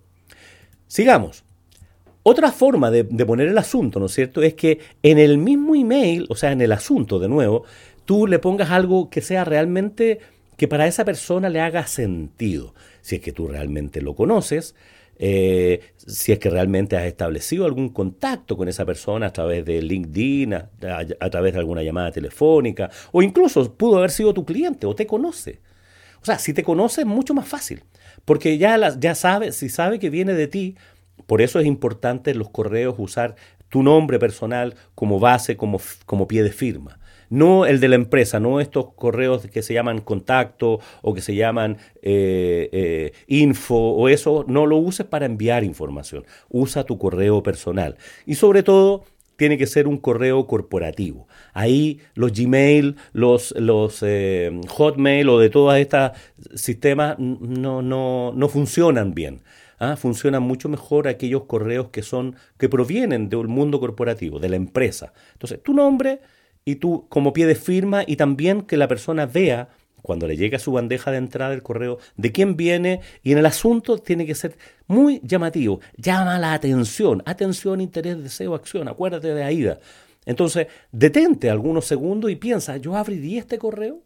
Sigamos. 0.87 1.43
Otra 2.29 2.51
forma 2.51 2.91
de, 2.91 3.05
poner 3.25 3.47
el 3.47 3.57
asunto, 3.57 3.99
¿no 3.99 4.05
es 4.05 4.11
cierto?, 4.11 4.43
es 4.43 4.53
que 4.53 4.77
en 5.01 5.17
el 5.17 5.39
mismo 5.39 5.73
email, 5.73 6.27
o 6.29 6.35
sea, 6.35 6.51
en 6.51 6.61
el 6.61 6.71
asunto 6.71 7.17
de 7.17 7.27
nuevo, 7.27 7.63
tú 8.05 8.27
le 8.27 8.37
pongas 8.37 8.69
algo 8.69 9.09
que 9.09 9.21
sea 9.21 9.45
realmente, 9.45 10.19
que 10.55 10.67
para 10.67 10.85
esa 10.85 11.03
persona 11.05 11.49
le 11.49 11.59
haga 11.59 11.87
sentido. 11.87 12.75
Si 13.01 13.15
es 13.15 13.21
que 13.23 13.31
tú 13.31 13.47
realmente 13.47 13.99
lo 14.03 14.15
conoces, 14.15 14.75
eh, 15.17 15.79
si 15.97 16.31
es 16.31 16.37
que 16.37 16.51
realmente 16.51 16.95
has 16.97 17.05
establecido 17.05 17.65
algún 17.65 17.89
contacto 17.89 18.55
con 18.55 18.67
esa 18.67 18.85
persona 18.85 19.25
a 19.25 19.33
través 19.33 19.65
de 19.65 19.81
LinkedIn, 19.81 20.53
a, 20.53 20.69
través 21.31 21.53
de 21.53 21.59
alguna 21.59 21.81
llamada 21.81 22.11
telefónica, 22.11 22.91
o 23.11 23.23
incluso 23.23 23.73
pudo 23.73 23.97
haber 23.97 24.11
sido 24.11 24.35
tu 24.35 24.45
cliente 24.45 24.85
o 24.85 24.93
te 24.93 25.07
conoce. 25.07 25.61
O 26.21 26.25
sea, 26.25 26.37
si 26.37 26.53
te 26.53 26.61
conoce 26.61 27.01
es 27.01 27.07
mucho 27.07 27.33
más 27.33 27.47
fácil, 27.47 27.81
porque 28.23 28.59
ya, 28.59 28.99
ya 28.99 29.15
sabe, 29.15 29.51
si 29.51 29.67
sabe 29.69 29.97
que 29.97 30.11
viene 30.11 30.35
de 30.35 30.45
ti, 30.45 30.75
por 31.25 31.41
eso 31.41 31.59
es 31.59 31.65
importante 31.65 32.31
en 32.31 32.39
los 32.39 32.49
correos 32.49 32.95
usar 32.97 33.35
tu 33.69 33.83
nombre 33.83 34.19
personal 34.19 34.75
como 34.95 35.19
base, 35.19 35.57
como, 35.57 35.79
como 36.05 36.27
pie 36.27 36.43
de 36.43 36.51
firma 36.51 36.99
no 37.29 37.65
el 37.65 37.79
de 37.79 37.87
la 37.87 37.95
empresa, 37.95 38.39
no 38.39 38.59
estos 38.59 38.93
correos 38.93 39.47
que 39.47 39.61
se 39.61 39.73
llaman 39.73 40.01
contacto 40.01 40.79
o 41.01 41.13
que 41.13 41.21
se 41.21 41.35
llaman 41.35 41.77
eh, 42.01 42.69
eh, 42.71 43.13
info 43.27 43.75
o 43.75 44.09
eso, 44.09 44.45
no 44.47 44.65
lo 44.65 44.77
uses 44.77 45.05
para 45.05 45.25
enviar 45.25 45.63
información, 45.63 46.25
usa 46.49 46.83
tu 46.83 46.97
correo 46.97 47.43
personal. 47.43 47.97
Y 48.25 48.35
sobre 48.35 48.63
todo, 48.63 49.03
tiene 49.35 49.57
que 49.57 49.67
ser 49.67 49.87
un 49.87 49.97
correo 49.97 50.47
corporativo. 50.47 51.27
Ahí 51.53 52.01
los 52.13 52.33
Gmail, 52.33 52.97
los, 53.13 53.53
los 53.57 54.03
eh, 54.05 54.51
Hotmail 54.67 55.29
o 55.29 55.39
de 55.39 55.49
todos 55.49 55.77
estos 55.77 56.11
sistemas 56.55 57.17
no, 57.19 57.81
no, 57.81 58.33
no 58.35 58.49
funcionan 58.49 59.13
bien. 59.13 59.41
¿Ah? 59.79 59.95
Funcionan 59.95 60.43
mucho 60.43 60.69
mejor 60.69 61.07
aquellos 61.07 61.45
correos 61.45 61.89
que 61.89 62.03
son 62.03 62.35
que 62.57 62.69
provienen 62.69 63.29
del 63.29 63.47
mundo 63.47 63.79
corporativo, 63.79 64.39
de 64.39 64.49
la 64.49 64.55
empresa. 64.55 65.13
Entonces, 65.33 65.63
tu 65.63 65.73
nombre 65.73 66.21
y 66.65 66.75
tú 66.75 67.07
como 67.09 67.33
pie 67.33 67.47
de 67.47 67.55
firma 67.55 68.03
y 68.05 68.15
también 68.15 68.61
que 68.61 68.77
la 68.77 68.87
persona 68.87 69.25
vea 69.25 69.69
cuando 70.01 70.27
le 70.27 70.37
llegue 70.37 70.55
a 70.55 70.59
su 70.59 70.71
bandeja 70.71 71.11
de 71.11 71.17
entrada 71.17 71.53
el 71.53 71.63
correo 71.63 71.97
de 72.15 72.31
quién 72.31 72.55
viene 72.55 73.01
y 73.23 73.31
en 73.31 73.37
el 73.37 73.45
asunto 73.45 73.97
tiene 73.97 74.25
que 74.25 74.35
ser 74.35 74.57
muy 74.87 75.19
llamativo, 75.23 75.81
llama 75.97 76.39
la 76.39 76.53
atención, 76.53 77.21
atención, 77.25 77.81
interés, 77.81 78.21
deseo, 78.21 78.55
acción, 78.55 78.87
acuérdate 78.87 79.33
de 79.33 79.43
Aida. 79.43 79.79
Entonces, 80.25 80.67
detente 80.91 81.49
algunos 81.49 81.85
segundos 81.85 82.31
y 82.31 82.35
piensa, 82.35 82.77
¿yo 82.77 82.95
abriría 82.95 83.39
este 83.39 83.57
correo? 83.57 84.01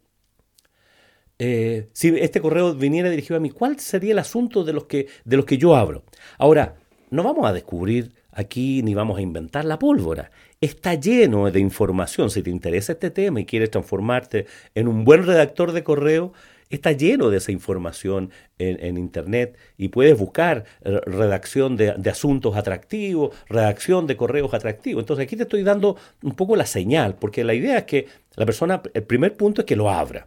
Eh, 1.46 1.88
si 1.92 2.08
este 2.08 2.40
correo 2.40 2.74
viniera 2.74 3.10
dirigido 3.10 3.36
a 3.36 3.40
mí, 3.40 3.50
¿cuál 3.50 3.78
sería 3.78 4.12
el 4.12 4.18
asunto 4.18 4.64
de 4.64 4.72
los 4.72 4.84
que, 4.84 5.08
de 5.24 5.36
los 5.36 5.44
que 5.44 5.58
yo 5.58 5.76
abro? 5.76 6.04
Ahora, 6.38 6.76
no 7.10 7.22
vamos 7.22 7.46
a 7.46 7.52
descubrir 7.52 8.12
aquí 8.32 8.82
ni 8.82 8.94
vamos 8.94 9.18
a 9.18 9.22
inventar 9.22 9.64
la 9.64 9.78
pólvora 9.78 10.30
está 10.64 10.94
lleno 10.94 11.50
de 11.50 11.60
información. 11.60 12.30
Si 12.30 12.42
te 12.42 12.50
interesa 12.50 12.92
este 12.92 13.10
tema 13.10 13.40
y 13.40 13.44
quieres 13.44 13.70
transformarte 13.70 14.46
en 14.74 14.88
un 14.88 15.04
buen 15.04 15.24
redactor 15.26 15.72
de 15.72 15.84
correo, 15.84 16.32
está 16.70 16.92
lleno 16.92 17.30
de 17.30 17.36
esa 17.36 17.52
información 17.52 18.30
en, 18.58 18.96
Internet 18.96 19.56
y 19.76 19.88
puedes 19.88 20.18
buscar 20.18 20.64
redacción 20.82 21.76
de, 21.76 21.90
asuntos 22.10 22.56
atractivos, 22.56 23.36
redacción 23.48 24.06
de 24.06 24.16
correos 24.16 24.54
atractivos. 24.54 25.02
Entonces 25.02 25.24
aquí 25.24 25.36
te 25.36 25.42
estoy 25.42 25.62
dando 25.62 25.96
un 26.22 26.34
poco 26.34 26.56
la 26.56 26.66
señal, 26.66 27.16
porque 27.16 27.44
la 27.44 27.54
idea 27.54 27.78
es 27.78 27.84
que 27.84 28.06
la 28.36 28.46
persona, 28.46 28.82
el 28.94 29.02
primer 29.02 29.36
punto 29.36 29.60
es 29.60 29.66
que 29.66 29.76
lo 29.76 29.90
abra. 29.90 30.26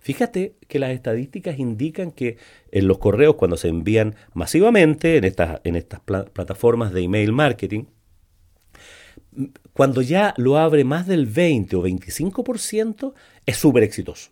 Fíjate 0.00 0.54
que 0.68 0.78
las 0.78 0.90
estadísticas 0.90 1.58
indican 1.58 2.10
que 2.10 2.38
en 2.70 2.88
los 2.88 2.98
correos 2.98 3.36
cuando 3.36 3.56
se 3.56 3.68
envían 3.68 4.14
masivamente 4.32 5.16
en 5.16 5.24
estas, 5.24 5.60
en 5.64 5.76
estas 5.76 6.00
plataformas 6.00 6.92
de 6.92 7.02
email 7.02 7.32
marketing, 7.32 7.84
cuando 9.72 10.02
ya 10.02 10.34
lo 10.36 10.58
abre 10.58 10.84
más 10.84 11.06
del 11.06 11.26
20 11.26 11.76
o 11.76 11.82
25%, 11.82 13.14
es 13.46 13.56
súper 13.56 13.82
exitoso. 13.82 14.30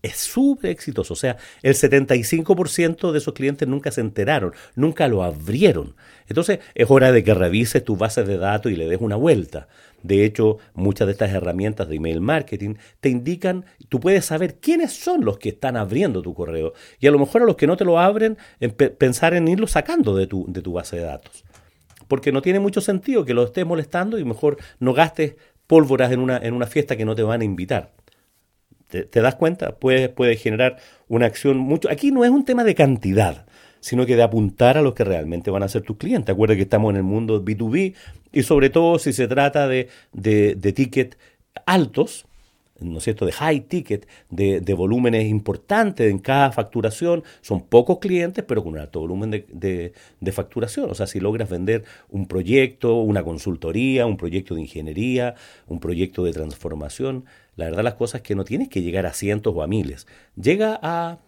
Es 0.00 0.16
súper 0.16 0.70
exitoso. 0.70 1.14
O 1.14 1.16
sea, 1.16 1.36
el 1.62 1.74
75% 1.74 3.10
de 3.10 3.18
esos 3.18 3.34
clientes 3.34 3.66
nunca 3.66 3.90
se 3.90 4.00
enteraron, 4.00 4.52
nunca 4.76 5.08
lo 5.08 5.24
abrieron. 5.24 5.96
Entonces, 6.28 6.60
es 6.74 6.88
hora 6.88 7.10
de 7.10 7.24
que 7.24 7.34
revises 7.34 7.84
tu 7.84 7.96
base 7.96 8.22
de 8.22 8.38
datos 8.38 8.70
y 8.70 8.76
le 8.76 8.88
des 8.88 9.00
una 9.00 9.16
vuelta. 9.16 9.66
De 10.02 10.24
hecho, 10.24 10.58
muchas 10.74 11.06
de 11.06 11.12
estas 11.12 11.30
herramientas 11.32 11.88
de 11.88 11.96
email 11.96 12.20
marketing 12.20 12.74
te 13.00 13.08
indican, 13.08 13.64
tú 13.88 14.00
puedes 14.00 14.24
saber 14.24 14.56
quiénes 14.60 14.92
son 14.92 15.24
los 15.24 15.38
que 15.38 15.50
están 15.50 15.76
abriendo 15.76 16.22
tu 16.22 16.34
correo. 16.34 16.72
Y 17.00 17.06
a 17.06 17.10
lo 17.10 17.18
mejor 17.18 17.42
a 17.42 17.46
los 17.46 17.56
que 17.56 17.66
no 17.66 17.76
te 17.76 17.84
lo 17.84 17.98
abren, 17.98 18.38
pensar 18.98 19.34
en 19.34 19.48
irlo 19.48 19.66
sacando 19.66 20.16
de 20.16 20.26
tu, 20.26 20.46
de 20.48 20.62
tu 20.62 20.72
base 20.72 20.96
de 20.96 21.02
datos 21.02 21.44
porque 22.08 22.32
no 22.32 22.42
tiene 22.42 22.58
mucho 22.58 22.80
sentido 22.80 23.24
que 23.24 23.34
lo 23.34 23.44
estés 23.44 23.64
molestando 23.64 24.18
y 24.18 24.24
mejor 24.24 24.56
no 24.80 24.94
gastes 24.94 25.36
pólvoras 25.66 26.10
en 26.10 26.20
una, 26.20 26.38
en 26.38 26.54
una 26.54 26.66
fiesta 26.66 26.96
que 26.96 27.04
no 27.04 27.14
te 27.14 27.22
van 27.22 27.42
a 27.42 27.44
invitar. 27.44 27.92
¿Te, 28.88 29.20
das 29.20 29.34
cuenta? 29.34 29.76
Puede, 29.76 30.08
puede 30.08 30.36
generar 30.36 30.78
una 31.08 31.26
acción 31.26 31.58
mucho... 31.58 31.90
Aquí 31.90 32.10
no 32.10 32.24
es 32.24 32.30
un 32.30 32.46
tema 32.46 32.64
de 32.64 32.74
cantidad, 32.74 33.44
sino 33.80 34.06
que 34.06 34.16
de 34.16 34.22
apuntar 34.22 34.78
a 34.78 34.82
los 34.82 34.94
que 34.94 35.04
realmente 35.04 35.50
van 35.50 35.62
a 35.62 35.68
ser 35.68 35.82
tus 35.82 35.96
clientes. 35.96 36.32
Acuerda 36.32 36.56
que 36.56 36.62
estamos 36.62 36.90
en 36.90 36.96
el 36.96 37.02
mundo 37.02 37.44
B2B 37.44 37.94
y 38.32 38.42
sobre 38.42 38.70
todo 38.70 38.98
si 38.98 39.12
se 39.12 39.28
trata 39.28 39.68
de, 39.68 39.88
de, 40.12 40.54
de 40.54 40.72
tickets 40.72 41.16
altos, 41.66 42.26
¿no 42.80 42.98
es 42.98 43.04
cierto?, 43.04 43.26
de 43.26 43.32
high 43.32 43.60
ticket, 43.62 44.06
de, 44.30 44.74
volúmenes 44.74 45.26
importantes 45.26 46.10
en 46.10 46.18
cada 46.18 46.52
facturación. 46.52 47.24
Son 47.40 47.62
pocos 47.62 47.98
clientes, 47.98 48.44
pero 48.46 48.62
con 48.62 48.74
un 48.74 48.78
alto 48.78 49.00
volumen 49.00 49.30
de, 49.30 49.92
de, 50.20 50.32
facturación. 50.32 50.90
O 50.90 50.94
sea, 50.94 51.06
si 51.06 51.20
logras 51.20 51.48
vender 51.48 51.84
un 52.08 52.26
proyecto, 52.26 52.96
una 52.96 53.22
consultoría, 53.22 54.06
un 54.06 54.16
proyecto 54.16 54.54
de 54.54 54.62
ingeniería, 54.62 55.34
un 55.66 55.80
proyecto 55.80 56.24
de 56.24 56.32
transformación, 56.32 57.24
la 57.56 57.64
verdad 57.66 57.82
las 57.82 57.94
cosas 57.94 58.20
es 58.20 58.22
que 58.22 58.36
no 58.36 58.44
tienes 58.44 58.68
que 58.68 58.82
llegar 58.82 59.06
a 59.06 59.12
cientos 59.12 59.54
o 59.56 59.62
a 59.62 59.66
miles. 59.66 60.06
Llega 60.36 60.78
a 60.80 61.18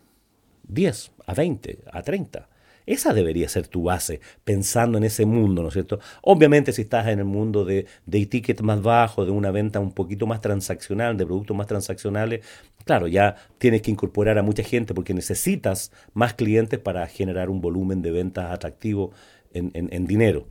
10, 0.73 1.13
a 1.27 1.35
20, 1.35 1.79
a 1.93 2.03
30. 2.03 2.49
Esa 2.87 3.13
debería 3.13 3.49
ser 3.49 3.69
tu 3.69 3.85
base, 3.85 4.21
pensando 4.43 4.99
en 4.99 5.05
ese 5.05 5.25
mundo, 5.25 5.63
¿no 5.63 5.69
es 5.69 5.75
cierto? 5.75 6.01
Obviamente 6.23 6.73
si 6.73 6.83
estás 6.83 7.07
en 7.09 7.21
el 7.21 7.25
mundo 7.25 7.65
de, 7.65 7.87
de 8.07 8.27
ticket 8.27 8.63
más 8.63 8.83
bajo, 8.83 9.25
de 9.25 9.31
una 9.31 9.51
venta 9.51 9.79
un 9.79 9.93
poquito 9.93 10.27
más 10.27 10.41
transaccional, 10.41 11.17
de 11.17 11.27
productos 11.27 11.57
más 11.57 11.67
transaccionales, 11.67 12.45
claro, 12.85 13.07
ya 13.07 13.37
tienes 13.59 13.83
que 13.83 13.91
incorporar 13.91 14.39
a 14.39 14.43
mucha 14.43 14.65
gente 14.65 14.95
porque 14.95 15.15
necesitas 15.15 15.93
más 16.15 16.35
clientes 16.35 16.81
para 16.81 17.07
generar 17.07 17.51
un 17.51 17.61
volumen 17.61 18.03
de 18.03 18.11
ventas 18.11 18.51
atractivo 18.51 19.13
en, 19.53 19.71
en 19.75 20.07
dinero. 20.07 20.49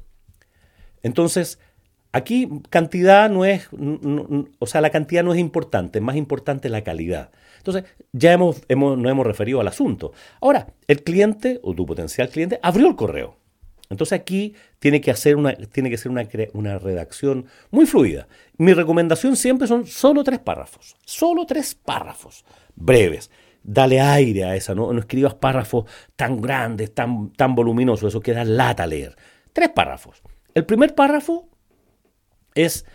Entonces, 1.01 1.59
Aquí 2.11 2.49
cantidad 2.71 3.29
no 3.29 3.45
es, 3.45 3.69
o 4.57 4.65
sea, 4.65 4.81
la 4.81 4.89
cantidad 4.89 5.23
no 5.23 5.31
es 5.33 5.39
importante, 5.39 6.01
más 6.01 6.15
importante 6.15 6.67
la 6.67 6.83
calidad. 6.83 7.29
Entonces, 7.59 7.85
ya 8.11 8.33
hemos, 8.33 8.61
hemos, 8.67 8.97
nos 8.97 9.11
hemos 9.11 9.27
referido 9.27 9.61
al 9.61 9.67
asunto. 9.67 10.11
Ahora, 10.41 10.73
el 10.87 11.03
cliente 11.03 11.59
o 11.61 11.75
tu 11.75 11.85
potencial 11.85 12.29
cliente 12.29 12.59
abrió 12.63 12.87
el 12.87 12.95
correo. 12.95 13.37
Entonces 13.89 14.19
aquí 14.19 14.53
tiene 14.77 15.01
que, 15.01 15.09
hacer 15.09 15.35
una, 15.35 15.53
tiene 15.53 15.89
que 15.89 15.97
ser 15.97 16.11
una, 16.11 16.27
una, 16.53 16.77
redacción 16.77 17.45
muy 17.71 17.87
fluida. 17.87 18.27
Mi 18.57 18.73
recomendación 18.73 19.35
siempre 19.35 19.67
son 19.67 19.87
solo 19.87 20.23
tres 20.23 20.39
párrafos. 20.39 20.95
Solo 21.05 21.45
tres 21.45 21.73
párrafos 21.73 22.45
breves. 22.75 23.31
Dale 23.63 23.99
aire 23.99 24.45
a 24.45 24.55
esa, 24.55 24.75
no, 24.75 24.97
escribas 24.97 25.33
párrafos 25.33 25.85
tan 26.15 26.39
grandes, 26.39 26.93
tan, 26.93 27.31
tan 27.33 27.55
voluminosos, 27.55 28.09
eso 28.09 28.21
queda 28.21 28.45
lata 28.45 28.87
leer. 28.87 29.15
Tres 29.53 29.69
párrafos. 29.69 30.21
El 30.53 30.65
primer 30.65 30.95
párrafo 30.95 31.49
es 32.55 32.85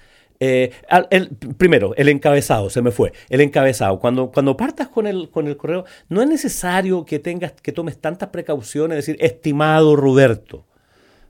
eh, 0.40 0.72
el, 1.10 1.28
primero, 1.56 1.94
el 1.96 2.08
encabezado, 2.08 2.70
se 2.70 2.82
me 2.82 2.90
fue. 2.90 3.12
El 3.28 3.40
encabezado. 3.40 3.98
Cuando, 3.98 4.30
cuando 4.30 4.56
partas 4.56 4.88
con 4.88 5.06
el, 5.06 5.30
con 5.30 5.46
el 5.46 5.56
correo, 5.56 5.84
no 6.08 6.22
es 6.22 6.28
necesario 6.28 7.04
que 7.04 7.18
tengas, 7.18 7.52
que 7.52 7.72
tomes 7.72 7.98
tantas 7.98 8.30
precauciones, 8.30 8.96
decir, 8.96 9.16
estimado 9.20 9.96
Roberto. 9.96 10.64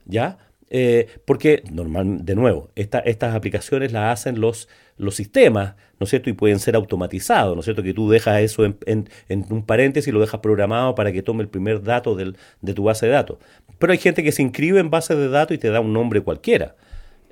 ¿Ya? 0.06 0.38
Eh, 0.70 1.06
porque, 1.24 1.62
normal, 1.70 2.24
de 2.24 2.34
nuevo, 2.34 2.70
estas 2.74 3.34
aplicaciones 3.34 3.92
las 3.92 4.12
hacen 4.12 4.40
los, 4.40 4.68
los 4.96 5.14
sistemas, 5.14 5.76
¿no 6.00 6.04
es 6.04 6.10
cierto? 6.10 6.30
Y 6.30 6.32
pueden 6.32 6.58
ser 6.58 6.74
automatizados, 6.74 7.54
¿no 7.54 7.60
es 7.60 7.64
cierto? 7.64 7.82
Que 7.82 7.94
tú 7.94 8.10
dejas 8.10 8.40
eso 8.40 8.64
en, 8.64 8.76
en, 8.86 9.46
un 9.50 9.64
paréntesis 9.64 10.08
y 10.08 10.12
lo 10.12 10.20
dejas 10.20 10.40
programado 10.40 10.94
para 10.94 11.12
que 11.12 11.22
tome 11.22 11.42
el 11.42 11.48
primer 11.48 11.82
dato 11.82 12.16
del, 12.16 12.36
de 12.60 12.74
tu 12.74 12.84
base 12.84 13.06
de 13.06 13.12
datos. 13.12 13.38
Pero 13.78 13.92
hay 13.92 13.98
gente 13.98 14.24
que 14.24 14.32
se 14.32 14.42
inscribe 14.42 14.80
en 14.80 14.90
base 14.90 15.14
de 15.14 15.28
datos 15.28 15.54
y 15.54 15.58
te 15.58 15.70
da 15.70 15.80
un 15.80 15.92
nombre 15.92 16.22
cualquiera. 16.22 16.74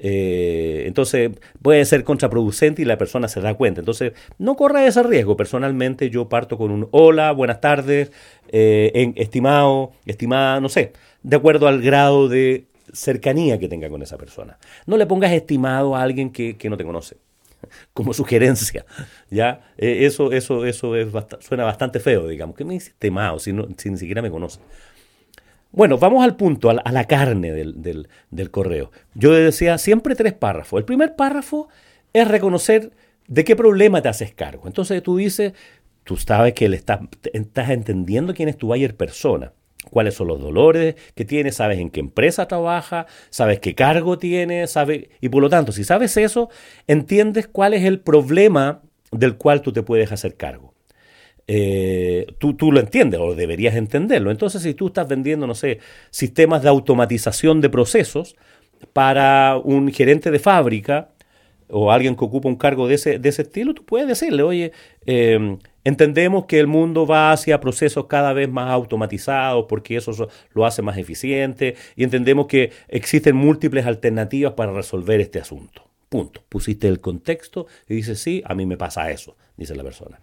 Eh, 0.04 0.82
entonces 0.86 1.30
puede 1.62 1.84
ser 1.84 2.02
contraproducente 2.02 2.82
y 2.82 2.84
la 2.84 2.98
persona 2.98 3.28
se 3.28 3.40
da 3.40 3.54
cuenta. 3.54 3.80
Entonces 3.80 4.12
no 4.36 4.56
corra 4.56 4.84
ese 4.84 5.02
riesgo. 5.04 5.36
Personalmente 5.36 6.10
yo 6.10 6.28
parto 6.28 6.58
con 6.58 6.72
un 6.72 6.88
hola, 6.90 7.30
buenas 7.30 7.60
tardes, 7.60 8.10
eh, 8.48 9.12
estimado, 9.14 9.92
estimada, 10.04 10.60
no 10.60 10.68
sé, 10.68 10.92
de 11.22 11.36
acuerdo 11.36 11.68
al 11.68 11.80
grado 11.80 12.28
de 12.28 12.66
cercanía 12.92 13.60
que 13.60 13.68
tenga 13.68 13.88
con 13.88 14.02
esa 14.02 14.18
persona. 14.18 14.58
No 14.86 14.96
le 14.96 15.06
pongas 15.06 15.30
estimado 15.30 15.94
a 15.94 16.02
alguien 16.02 16.30
que, 16.30 16.56
no 16.68 16.76
te 16.76 16.84
conoce 16.84 17.18
como 17.94 18.12
sugerencia, 18.12 18.84
¿ya? 19.30 19.72
Eh, 19.78 20.04
eso, 20.04 20.32
eso, 20.32 20.66
eso 20.66 20.96
es 20.96 21.08
suena 21.38 21.62
bastante 21.62 22.00
feo, 22.00 22.26
digamos. 22.26 22.56
que 22.56 22.64
me 22.64 22.74
dice 22.74 22.90
estimado 22.90 23.38
si, 23.38 23.52
no, 23.52 23.68
si 23.76 23.88
ni 23.88 23.98
siquiera 23.98 24.20
me 24.20 24.32
conoce? 24.32 24.58
Bueno, 25.72 25.98
vamos 25.98 26.22
al 26.22 26.36
punto, 26.36 26.70
a 26.70 26.74
la, 26.74 27.04
carne 27.04 27.50
del, 27.52 28.50
correo. 28.50 28.92
Yo 29.14 29.32
decía 29.32 29.78
siempre 29.78 30.14
tres 30.14 30.34
párrafos. 30.34 30.78
El 30.78 30.84
primer 30.84 31.16
párrafo 31.16 31.68
es 32.12 32.28
reconocer 32.28 32.92
¿De 33.28 33.44
qué 33.44 33.56
problema 33.56 34.02
te 34.02 34.08
haces 34.08 34.34
cargo? 34.34 34.66
Entonces 34.66 35.02
tú 35.02 35.16
dices, 35.16 35.54
tú 36.04 36.16
sabes 36.16 36.54
que 36.54 36.68
le 36.68 36.76
estás, 36.76 37.00
estás 37.32 37.70
entendiendo 37.70 38.34
quién 38.34 38.48
es 38.48 38.58
tu 38.58 38.66
buyer 38.66 38.96
persona 38.96 39.52
cuáles 39.90 40.14
son 40.14 40.28
los 40.28 40.40
dolores 40.40 40.94
que 41.14 41.24
tiene, 41.24 41.50
sabes 41.50 41.78
en 41.78 41.90
qué 41.90 41.98
empresa 41.98 42.46
trabaja, 42.46 43.06
sabes 43.30 43.58
qué 43.58 43.74
cargo 43.74 44.16
tiene, 44.16 44.66
sabes, 44.68 45.08
y 45.20 45.28
por 45.28 45.42
lo 45.42 45.50
tanto, 45.50 45.72
si 45.72 45.82
sabes 45.82 46.16
eso, 46.16 46.50
entiendes 46.86 47.48
cuál 47.48 47.74
es 47.74 47.84
el 47.84 47.98
problema 47.98 48.82
del 49.10 49.36
cual 49.36 49.60
tú 49.60 49.72
te 49.72 49.82
puedes 49.82 50.12
hacer 50.12 50.36
cargo. 50.36 50.71
Eh, 51.54 52.26
tú, 52.38 52.72
lo 52.72 52.80
entiendes 52.80 53.20
o 53.20 53.34
deberías 53.34 53.74
entenderlo. 53.74 54.30
Entonces, 54.30 54.62
si 54.62 54.72
tú 54.72 54.86
estás 54.86 55.06
vendiendo, 55.06 55.46
no 55.46 55.54
sé, 55.54 55.80
sistemas 56.10 56.62
de 56.62 56.70
automatización 56.70 57.60
de 57.60 57.68
procesos 57.68 58.36
para 58.94 59.58
un 59.62 59.92
gerente 59.92 60.30
de 60.30 60.38
fábrica 60.38 61.10
o 61.68 61.92
alguien 61.92 62.16
que 62.16 62.24
ocupa 62.24 62.48
un 62.48 62.56
cargo 62.56 62.88
de 62.88 62.94
ese, 62.94 63.18
de 63.18 63.28
ese 63.28 63.42
estilo, 63.42 63.74
tú 63.74 63.84
puedes 63.84 64.08
decirle, 64.08 64.42
oye, 64.42 64.72
eh, 65.04 65.58
Entendemos 65.84 66.44
que 66.44 66.60
el 66.60 66.68
mundo 66.68 67.08
va 67.08 67.32
hacia 67.32 67.58
procesos 67.58 68.06
cada 68.06 68.32
vez 68.32 68.48
más 68.48 68.70
automatizados 68.70 69.66
porque 69.68 69.96
eso 69.96 70.28
lo 70.52 70.64
hace 70.64 70.80
más 70.80 70.96
eficiente 70.96 71.74
y 71.96 72.04
entendemos 72.04 72.46
que 72.46 72.70
existen 72.86 73.34
múltiples 73.34 73.84
alternativas 73.84 74.52
para 74.52 74.72
resolver 74.72 75.20
este 75.20 75.40
asunto. 75.40 75.82
Punto. 76.08 76.40
Pusiste 76.48 76.86
el 76.86 77.00
contexto 77.00 77.66
y 77.88 77.96
dices, 77.96 78.20
sí, 78.20 78.42
a 78.44 78.54
mí 78.54 78.64
me 78.64 78.76
pasa 78.76 79.10
eso, 79.10 79.36
dice 79.56 79.74
la 79.74 79.82
persona. 79.82 80.20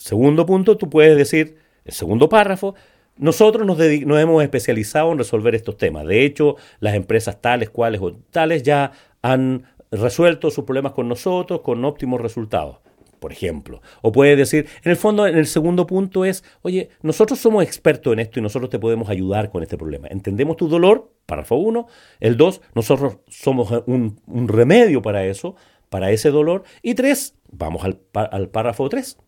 Segundo 0.00 0.46
punto, 0.46 0.78
tú 0.78 0.88
puedes 0.88 1.14
decir, 1.14 1.56
el 1.84 1.92
segundo 1.92 2.30
párrafo, 2.30 2.74
nosotros 3.18 3.66
nos, 3.66 3.76
nos, 3.76 4.18
hemos 4.18 4.42
especializado 4.42 5.12
en 5.12 5.18
resolver 5.18 5.54
estos 5.54 5.76
temas. 5.76 6.06
De 6.06 6.24
hecho, 6.24 6.56
las 6.78 6.94
empresas 6.94 7.42
tales, 7.42 7.68
cuales 7.68 8.00
o 8.00 8.14
tales 8.30 8.62
ya 8.62 8.92
han 9.20 9.64
resuelto 9.90 10.50
sus 10.50 10.64
problemas 10.64 10.92
con 10.92 11.06
nosotros 11.06 11.60
con 11.60 11.84
óptimos 11.84 12.20
resultados 12.20 12.78
por 13.18 13.32
ejemplo. 13.32 13.82
O 14.00 14.12
puedes 14.12 14.38
decir, 14.38 14.66
en 14.82 14.92
el 14.92 14.96
fondo, 14.96 15.26
en 15.26 15.36
el 15.36 15.46
segundo 15.46 15.86
punto 15.86 16.24
es, 16.24 16.42
oye, 16.62 16.88
nosotros 17.02 17.38
somos 17.38 17.62
expertos 17.62 18.14
en 18.14 18.20
esto 18.20 18.38
y 18.38 18.42
nosotros 18.42 18.70
te 18.70 18.78
podemos 18.78 19.10
ayudar 19.10 19.50
con 19.50 19.62
este 19.62 19.76
problema. 19.76 20.08
Entendemos 20.08 20.56
tu 20.56 20.68
dolor, 20.68 21.12
párrafo 21.26 21.56
1. 21.56 21.86
El 22.18 22.38
2, 22.38 22.62
nosotros 22.74 23.18
somos 23.28 23.70
un, 23.86 24.48
remedio 24.48 25.02
para 25.02 25.26
eso, 25.26 25.54
para 25.90 26.12
ese 26.12 26.30
dolor. 26.30 26.62
Y 26.80 26.94
3, 26.94 27.36
vamos 27.52 27.84
al, 27.84 28.00
al 28.14 28.48
párrafo 28.48 28.88
3. 28.88 29.18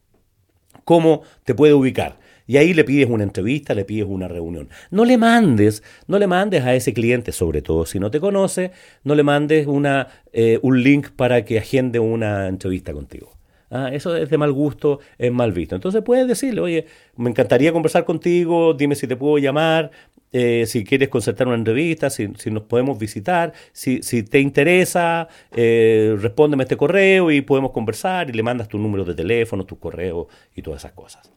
¿Cómo 0.85 1.23
te 1.45 1.55
puede 1.55 1.75
ubicar? 1.75 2.19
Y 2.47 2.57
ahí 2.57 2.75
le 2.75 2.85
pides 2.85 3.09
una 3.09 3.23
entrevista, 3.23 3.75
le 3.75 3.85
pides 3.85 4.07
una 4.09 4.29
reunión. 4.29 4.69
No 4.91 5.05
le 5.05 5.17
mandes, 5.17 5.83
no 6.07 6.19
le 6.19 6.27
mandes 6.27 6.63
a 6.65 6.75
ese 6.75 6.93
cliente, 6.93 7.33
sobre 7.33 7.63
todo 7.63 7.87
si 7.87 8.01
no 8.01 8.11
te 8.11 8.21
conoce, 8.21 8.73
no 9.05 9.15
le 9.15 9.23
mandes 9.23 9.67
una, 9.67 10.09
eh, 10.33 10.59
un 10.63 10.83
link 10.83 11.11
para 11.11 11.45
que 11.45 11.59
agende 11.59 11.99
una 11.99 12.49
entrevista 12.49 12.93
contigo. 12.93 13.33
Ah, 13.75 13.89
eso 13.91 14.15
es 14.15 14.29
de 14.29 14.37
mal 14.37 14.53
gusto, 14.53 15.01
es 15.17 15.33
mal 15.33 15.53
visto. 15.53 15.75
Entonces 15.75 16.03
puedes 16.03 16.29
decirle, 16.29 16.61
oye, 16.61 16.87
me 17.17 17.31
encantaría 17.31 17.73
conversar 17.73 18.05
contigo, 18.05 18.75
dime 18.75 18.95
si 18.95 19.07
te 19.07 19.17
puedo 19.17 19.39
llamar, 19.39 19.91
eh, 20.33 20.65
si 20.67 20.83
quieres 20.83 21.11
concertar 21.11 21.47
una 21.47 21.57
entrevista, 21.57 22.09
si, 22.09 22.29
nos 22.29 22.63
podemos 22.65 22.99
visitar, 22.99 23.53
si, 23.73 24.01
te 24.01 24.41
interesa, 24.41 25.29
eh, 25.55 26.17
respóndeme 26.19 26.63
este 26.63 26.77
correo 26.77 27.31
y 27.31 27.43
podemos 27.43 27.71
conversar 27.71 28.31
y 28.31 28.33
le 28.33 28.43
mandas 28.43 28.69
tu 28.69 28.79
número 28.79 29.05
de 29.05 29.15
teléfono, 29.15 29.65
tu 29.65 29.79
correo 29.79 30.29
y 30.55 30.63
todas 30.63 30.81
esas 30.81 30.93
cosas. 30.93 31.31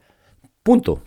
Punto, 0.63 1.03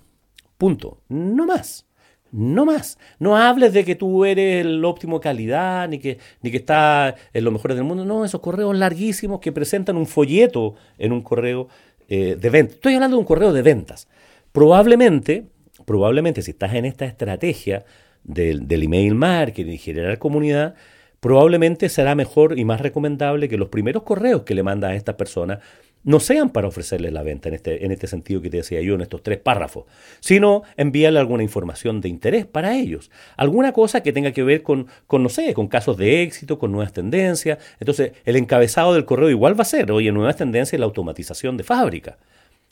punto, 0.58 1.00
no 1.08 1.46
más. 1.46 1.86
No 2.30 2.66
más. 2.66 2.98
No 3.18 3.38
hables 3.38 3.72
de 3.72 3.86
que 3.86 3.94
tú 3.94 4.26
eres 4.26 4.66
el 4.66 4.84
óptimo 4.84 5.18
calidad, 5.18 5.88
ni 5.88 5.98
que, 5.98 6.18
ni 6.42 6.50
que 6.50 6.58
estás 6.58 7.14
en 7.32 7.42
lo 7.42 7.50
mejores 7.50 7.76
del 7.76 7.86
mundo. 7.86 8.04
No, 8.04 8.22
esos 8.22 8.42
correos 8.42 8.76
larguísimos 8.76 9.40
que 9.40 9.50
presentan 9.50 9.96
un 9.96 10.06
folleto 10.06 10.74
en 10.98 11.12
un 11.12 11.22
correo 11.22 11.68
eh, 12.06 12.36
de 12.38 12.50
ventas. 12.50 12.76
Estoy 12.76 12.94
hablando 12.94 13.16
de 13.16 13.20
un 13.20 13.26
correo 13.26 13.52
de 13.52 13.62
ventas. 13.62 14.08
Probablemente, 14.52 15.46
probablemente 15.88 16.42
si 16.42 16.50
estás 16.50 16.74
en 16.74 16.84
esta 16.84 17.06
estrategia 17.06 17.86
del, 18.22 18.70
email 18.70 19.14
marketing 19.14 19.72
y 19.72 19.78
generar 19.78 20.18
comunidad, 20.18 20.74
probablemente 21.18 21.88
será 21.88 22.14
mejor 22.14 22.58
y 22.58 22.64
más 22.66 22.82
recomendable 22.82 23.48
que 23.48 23.56
los 23.56 23.70
primeros 23.70 24.02
correos 24.02 24.42
que 24.42 24.54
le 24.54 24.62
mandas 24.62 24.90
a 24.90 24.94
estas 24.96 25.14
personas 25.14 25.60
no 26.04 26.20
sean 26.20 26.50
para 26.50 26.68
ofrecerles 26.68 27.10
la 27.12 27.22
venta 27.22 27.48
en 27.48 27.54
este, 27.54 27.86
en 27.86 27.90
este 27.90 28.06
sentido 28.06 28.42
que 28.42 28.50
te 28.50 28.58
decía 28.58 28.82
yo, 28.82 28.96
en 28.96 29.00
estos 29.00 29.22
tres 29.22 29.38
párrafos, 29.38 29.86
sino 30.20 30.62
envíarle 30.76 31.20
alguna 31.20 31.42
información 31.42 32.02
de 32.02 32.10
interés 32.10 32.44
para 32.44 32.76
ellos, 32.76 33.10
alguna 33.38 33.72
cosa 33.72 34.02
que 34.02 34.12
tenga 34.12 34.32
que 34.32 34.42
ver 34.42 34.62
con, 34.62 34.88
con, 35.06 35.22
no 35.22 35.30
sé, 35.30 35.54
con 35.54 35.68
casos 35.68 35.96
de 35.96 36.22
éxito, 36.22 36.58
con 36.58 36.70
nuevas 36.70 36.92
tendencias. 36.92 37.58
Entonces, 37.80 38.12
el 38.26 38.36
encabezado 38.36 38.92
del 38.92 39.06
correo 39.06 39.30
igual 39.30 39.58
va 39.58 39.62
a 39.62 39.64
ser, 39.64 39.90
oye, 39.90 40.12
nuevas 40.12 40.36
tendencias 40.36 40.74
en 40.74 40.80
la 40.80 40.86
automatización 40.86 41.56
de 41.56 41.64
fábrica, 41.64 42.18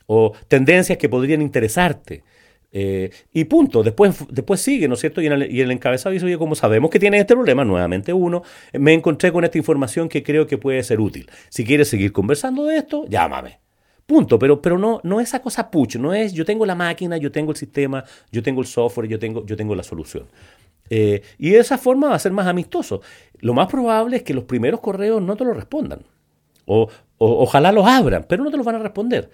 o 0.07 0.35
tendencias 0.49 0.99
que 0.99 1.09
podrían 1.09 1.41
interesarte. 1.41 2.23
Eh, 2.73 3.11
y 3.33 3.45
punto, 3.45 3.83
después, 3.83 4.17
después 4.29 4.61
sigue, 4.61 4.89
¿no 4.89 4.95
es 4.95 5.01
cierto? 5.01 5.21
Y, 5.23 5.27
en 5.27 5.33
el, 5.33 5.71
encabezado 5.71 6.13
dice, 6.13 6.27
oye, 6.27 6.39
como 6.39 6.55
sabemos 6.55 6.91
que 6.91 6.99
tiene 6.99 7.19
este 7.19 7.35
problema, 7.35 7.65
nuevamente 7.65 8.13
uno, 8.13 8.43
me 8.75 8.93
encontré 8.93 9.33
con 9.33 9.45
esta 9.45 9.59
información 9.59 10.09
que 10.09 10.23
creo 10.23 10.47
que 10.47 10.59
puede 10.59 10.83
ser 10.83 11.01
útil. 11.01 11.31
Si 11.49 11.65
quieres 11.65 11.89
seguir 11.89 12.13
conversando 12.13 12.65
de 12.65 12.77
esto, 12.77 13.07
llámame. 13.09 13.61
Punto, 14.05 14.39
pero, 14.39 14.63
pero 14.63 14.79
no, 14.79 15.01
no 15.03 15.21
esa 15.21 15.41
cosa 15.43 15.71
pucho, 15.71 15.99
no 15.99 16.15
es 16.15 16.33
yo 16.33 16.45
tengo 16.45 16.65
la 16.65 16.77
máquina, 16.77 17.17
yo 17.17 17.33
tengo 17.33 17.51
el 17.51 17.57
sistema, 17.57 18.05
yo 18.31 18.43
tengo 18.43 18.61
el 18.61 18.67
software, 18.67 19.09
yo 19.09 19.19
tengo, 19.19 19.45
yo 19.45 19.57
tengo 19.57 19.75
la 19.75 19.83
solución. 19.83 20.27
Eh, 20.91 21.23
y 21.39 21.51
de 21.51 21.59
esa 21.59 21.79
forma 21.79 22.09
va 22.09 22.15
a 22.15 22.19
ser 22.19 22.33
más 22.33 22.47
amistoso. 22.47 23.01
Lo 23.41 23.55
más 23.55 23.67
probable 23.69 24.19
es 24.19 24.23
que 24.23 24.35
los 24.35 24.45
primeros 24.45 24.81
correos 24.81 25.21
no 25.23 25.37
te 25.37 25.45
lo 25.45 25.53
respondan. 25.55 26.01
O, 26.67 26.89
ojalá 27.19 27.73
los 27.73 27.87
abran, 27.87 28.27
pero 28.29 28.45
no 28.45 28.51
te 28.51 28.57
los 28.57 28.67
van 28.67 28.77
a 28.77 28.81
responder. 28.81 29.31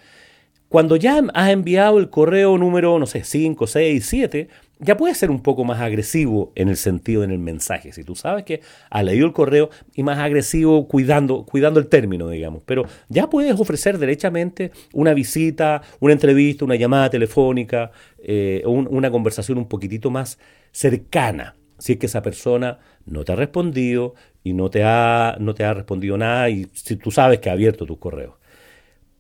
Cuando 0.73 0.97
ya 0.97 1.23
has 1.35 1.51
enviado 1.51 1.99
el 1.99 2.09
correo 2.09 2.57
número, 2.57 2.99
no 2.99 3.05
sé, 3.05 3.25
5, 3.25 3.67
6, 3.67 4.07
7, 4.07 4.49
ya 4.79 4.97
puedes 4.97 5.19
ser 5.19 5.31
un 5.31 5.43
poco 5.43 5.65
más 5.65 5.83
agresivo 5.83 6.51
en 6.55 6.71
el 6.71 6.79
sentido, 6.79 7.25
en 7.25 7.31
el 7.31 7.41
mensaje. 7.41 7.93
Si 7.93 8.05
tú 8.05 8.17
sabes 8.17 8.45
que 8.45 8.63
has 8.89 9.05
leído 9.05 9.27
el 9.27 9.35
correo 9.35 9.69
y 9.95 10.03
más 10.03 10.19
agresivo 10.19 10.89
cuidando, 10.89 11.45
cuidando 11.45 11.79
el 11.79 11.89
término, 11.89 12.31
digamos. 12.31 12.63
Pero 12.65 12.87
ya 13.11 13.29
puedes 13.29 13.53
ofrecer 13.61 13.99
derechamente 13.99 14.71
una 14.95 15.13
visita, 15.13 15.83
una 16.01 16.15
entrevista, 16.15 16.65
una 16.65 16.77
llamada 16.77 17.11
telefónica, 17.11 17.91
eh, 18.25 18.63
una 18.65 19.11
conversación 19.11 19.59
un 19.59 19.69
poquitito 19.69 20.11
más 20.11 20.39
cercana. 20.71 21.55
Si 21.77 21.93
es 21.93 21.99
que 21.99 22.07
esa 22.07 22.23
persona 22.23 22.79
no 23.05 23.25
te 23.25 23.33
ha 23.33 23.37
respondido 23.37 24.15
y 24.43 24.55
no 24.55 24.71
te 24.71 24.85
ha, 24.85 25.37
no 25.39 25.53
te 25.55 25.65
ha 25.65 25.75
respondido 25.75 26.17
nada 26.17 26.49
y 26.49 26.67
si 26.73 26.97
tú 26.97 27.11
sabes 27.11 27.41
que 27.41 27.51
ha 27.51 27.53
abierto 27.53 27.85
tus 27.85 27.99
correos. 27.99 28.42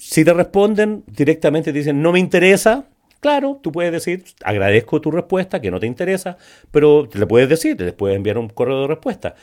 Si 0.04 0.24
te 0.24 0.34
responden 0.34 1.04
directamente, 1.06 1.72
te 1.72 1.78
dicen, 1.78 2.02
no 2.02 2.10
me 2.10 2.18
interesa, 2.18 2.88
claro, 3.20 3.60
tú 3.62 3.70
puedes 3.70 3.92
decir, 3.92 4.24
agradezco 4.42 5.00
tu 5.00 5.12
respuesta, 5.12 5.60
que 5.60 5.70
no 5.70 5.78
te 5.78 5.86
interesa, 5.86 6.36
pero 6.72 7.08
le 7.14 7.24
puedes 7.24 7.48
decir, 7.48 7.76
te 7.76 7.92
puedes 7.92 8.16
enviar 8.16 8.36
un 8.36 8.48
correo 8.48 8.82
de 8.82 8.88
respuesta. 8.88 9.36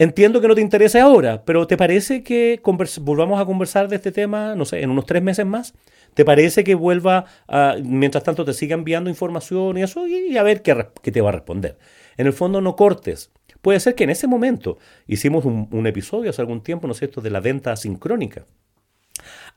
Entiendo 0.00 0.40
que 0.40 0.48
no 0.48 0.56
te 0.56 0.62
interese 0.62 0.98
ahora, 0.98 1.44
pero 1.44 1.68
¿te 1.68 1.76
parece 1.76 2.24
que 2.24 2.60
volvamos 3.02 3.40
a 3.40 3.44
conversar 3.44 3.88
de 3.88 3.96
este 3.96 4.10
tema, 4.10 4.56
no 4.56 4.64
sé, 4.64 4.82
en 4.82 4.90
unos 4.90 5.06
tres 5.06 5.22
meses 5.22 5.46
más? 5.46 5.74
¿Te 6.14 6.24
parece 6.24 6.64
que 6.64 6.74
vuelva, 6.74 7.26
a, 7.46 7.76
mientras 7.80 8.24
tanto 8.24 8.44
te 8.44 8.52
siga 8.52 8.74
enviando 8.74 9.10
información 9.10 9.78
y 9.78 9.84
eso, 9.84 10.08
y, 10.08 10.36
a 10.36 10.42
ver 10.42 10.62
qué, 10.62 10.74
te 11.12 11.20
va 11.20 11.28
a 11.28 11.32
responder? 11.32 11.78
En 12.16 12.26
el 12.26 12.32
fondo 12.32 12.60
no 12.60 12.74
cortes. 12.74 13.30
Puede 13.62 13.78
ser 13.78 13.94
que 13.94 14.04
en 14.04 14.10
ese 14.10 14.26
momento 14.26 14.78
hicimos 15.06 15.44
un, 15.44 15.86
episodio 15.86 16.30
hace 16.30 16.42
algún 16.42 16.62
tiempo, 16.62 16.88
¿no 16.88 16.94
es 16.94 16.98
cierto?, 16.98 17.20
de 17.20 17.30
la 17.30 17.40
venta 17.40 17.76
sincrónica. 17.76 18.44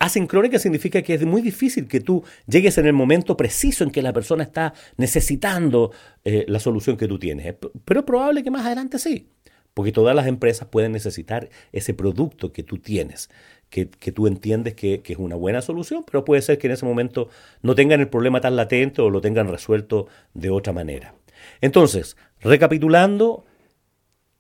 Asincrónica 0.04 0.60
significa 0.60 1.02
que 1.02 1.14
es 1.14 1.26
muy 1.26 1.42
difícil 1.42 1.88
que 1.88 2.02
tú 2.02 2.24
llegues 2.46 2.78
en 2.78 2.86
el 2.86 2.94
momento 2.94 3.38
preciso 3.38 3.86
en 3.86 3.92
que 3.92 4.02
la 4.02 4.12
persona 4.12 4.44
está 4.44 4.74
necesitando 4.98 5.92
eh, 6.26 6.44
la 6.50 6.60
solución 6.60 6.98
que 6.98 7.08
tú 7.08 7.18
tienes. 7.18 7.56
Pero 7.86 8.02
es 8.02 8.06
probable 8.06 8.44
que 8.44 8.52
más 8.52 8.66
adelante 8.66 9.00
sí, 9.00 9.30
porque 9.74 9.94
todas 9.94 10.14
las 10.14 10.28
empresas 10.28 10.68
pueden 10.68 10.92
necesitar 10.92 11.50
ese 11.72 11.94
producto 11.94 12.52
que 12.52 12.64
tú 12.64 12.80
tienes, 12.80 13.30
que, 13.70 13.86
tú 13.86 14.28
entiendes 14.28 14.76
que, 14.76 15.02
que, 15.02 15.14
es 15.14 15.20
una 15.20 15.36
buena 15.36 15.62
solución, 15.62 16.04
pero 16.04 16.26
puede 16.26 16.42
ser 16.42 16.58
que 16.58 16.68
en 16.68 16.74
ese 16.74 16.86
momento 16.86 17.30
no 17.62 17.74
tengan 17.74 18.02
el 18.02 18.10
problema 18.10 18.42
tan 18.42 18.58
latente 18.58 19.02
o 19.02 19.10
lo 19.10 19.22
tengan 19.22 19.48
resuelto 19.48 20.08
de 20.34 20.50
otra 20.50 20.74
manera. 20.74 21.16
Entonces, 21.62 22.18
recapitulando, 22.42 23.46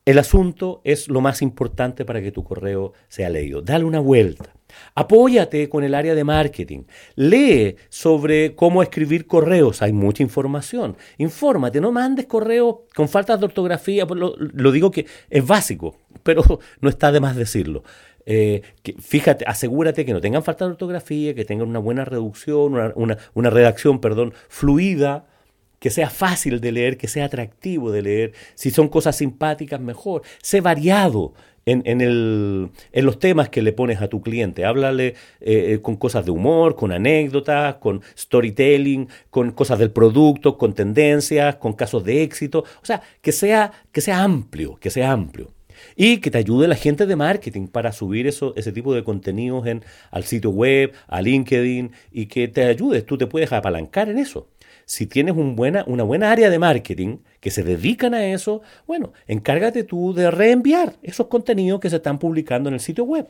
el 0.06 0.20
asunto 0.20 0.82
es 0.84 1.08
lo 1.08 1.22
más 1.22 1.42
importante 1.42 2.04
para 2.04 2.22
que 2.22 2.34
tu 2.34 2.44
correo 2.44 2.92
sea 3.08 3.30
leído. 3.30 3.62
Dale 3.62 3.86
una 3.86 4.02
vuelta. 4.02 4.54
Apóyate 4.96 5.70
con 5.70 5.84
el 5.84 5.96
área 5.96 6.16
de 6.16 6.24
marketing. 6.24 6.84
Lee 7.16 7.76
sobre 7.90 8.56
cómo 8.56 8.84
escribir 8.84 9.28
correos. 9.28 9.82
Hay 9.82 9.94
mucha 9.94 10.24
información. 10.24 10.98
Infórmate, 11.18 11.82
no 11.82 11.92
mandes 11.92 12.26
correos 12.26 12.78
con 12.96 13.10
faltas 13.10 13.40
de 13.40 13.46
ortografía. 13.46 14.06
Lo, 14.06 14.72
digo 14.72 14.92
que 14.92 15.06
es 15.30 15.46
básico, 15.46 15.96
pero 16.24 16.44
no 16.82 16.90
está 16.90 17.12
de 17.12 17.20
más 17.20 17.36
decirlo. 17.36 17.84
Eh, 18.26 18.62
fíjate, 19.00 19.44
asegúrate 19.46 20.06
que 20.06 20.14
no 20.14 20.22
tengan 20.22 20.44
falta 20.44 20.66
de 20.66 20.72
ortografía, 20.72 21.34
que 21.34 21.44
tengan 21.44 21.68
una 21.68 21.80
buena 21.80 22.06
reducción, 22.06 22.74
una, 22.96 23.18
una 23.34 23.50
redacción, 23.50 24.00
perdón, 24.00 24.34
fluida 24.48 25.28
que 25.84 25.90
sea 25.90 26.10
fácil 26.10 26.62
de 26.62 26.72
leer, 26.72 26.96
que 26.96 27.10
sea 27.10 27.26
atractivo 27.26 27.92
de 27.92 28.02
leer. 28.02 28.34
Si 28.56 28.72
son 28.72 28.88
cosas 28.88 29.18
simpáticas, 29.18 29.82
mejor. 29.82 30.22
Sé 30.42 30.62
variado 30.62 31.34
en, 31.66 32.02
el, 32.02 32.70
en, 32.92 33.06
los 33.06 33.20
temas 33.20 33.50
que 33.50 33.62
le 33.62 33.74
pones 33.74 34.02
a 34.02 34.08
tu 34.08 34.22
cliente. 34.22 34.66
Háblale 34.66 35.16
eh, 35.42 35.80
con 35.82 35.96
cosas 35.96 36.26
de 36.26 36.32
humor, 36.32 36.76
con 36.76 36.92
anécdotas, 36.92 37.76
con 37.76 38.02
storytelling, 38.18 39.08
con 39.30 39.52
cosas 39.52 39.80
del 39.80 39.92
producto, 39.92 40.58
con 40.58 40.74
tendencias, 40.74 41.56
con 41.56 41.74
casos 41.74 42.04
de 42.04 42.24
éxito. 42.24 42.60
O 42.60 42.86
sea, 42.86 43.02
que 43.22 43.32
sea, 43.32 43.72
que 43.92 44.02
sea 44.02 44.24
amplio, 44.24 44.78
que 44.78 44.90
sea 44.90 45.12
amplio. 45.12 45.52
Y 45.96 46.18
que 46.18 46.32
te 46.32 46.38
ayude 46.38 46.68
la 46.68 46.76
gente 46.76 47.06
de 47.06 47.16
marketing 47.16 47.68
para 47.68 47.92
subir 47.92 48.28
eso, 48.28 48.54
ese 48.56 48.72
tipo 48.72 48.94
de 48.94 49.04
contenidos 49.04 49.68
en, 49.68 49.84
al 50.12 50.24
sitio 50.24 50.50
web, 50.50 50.94
a 51.08 51.22
LinkedIn, 51.22 51.92
y 52.12 52.28
que 52.28 52.48
te 52.48 52.64
ayudes. 52.64 53.06
Tú 53.06 53.18
te 53.18 53.28
puedes 53.28 53.52
apalancar 53.52 54.10
en 54.10 54.18
eso. 54.18 54.48
Si 54.86 55.08
tienes 55.08 55.36
una 55.36 56.04
buena 56.04 56.32
área 56.32 56.50
de 56.50 56.60
marketing 56.60 57.18
que 57.40 57.52
se 57.52 57.64
dedican 57.64 58.14
a 58.14 58.26
eso, 58.26 58.62
bueno, 58.88 59.14
encárgate 59.28 59.84
tú 59.84 60.14
de 60.14 60.32
reenviar 60.32 60.94
esos 61.04 61.28
contenidos 61.28 61.80
que 61.80 61.90
se 61.90 61.98
están 61.98 62.20
publicando 62.20 62.70
en 62.70 62.76
el 62.76 62.80
sitio 62.80 63.04
web. 63.04 63.28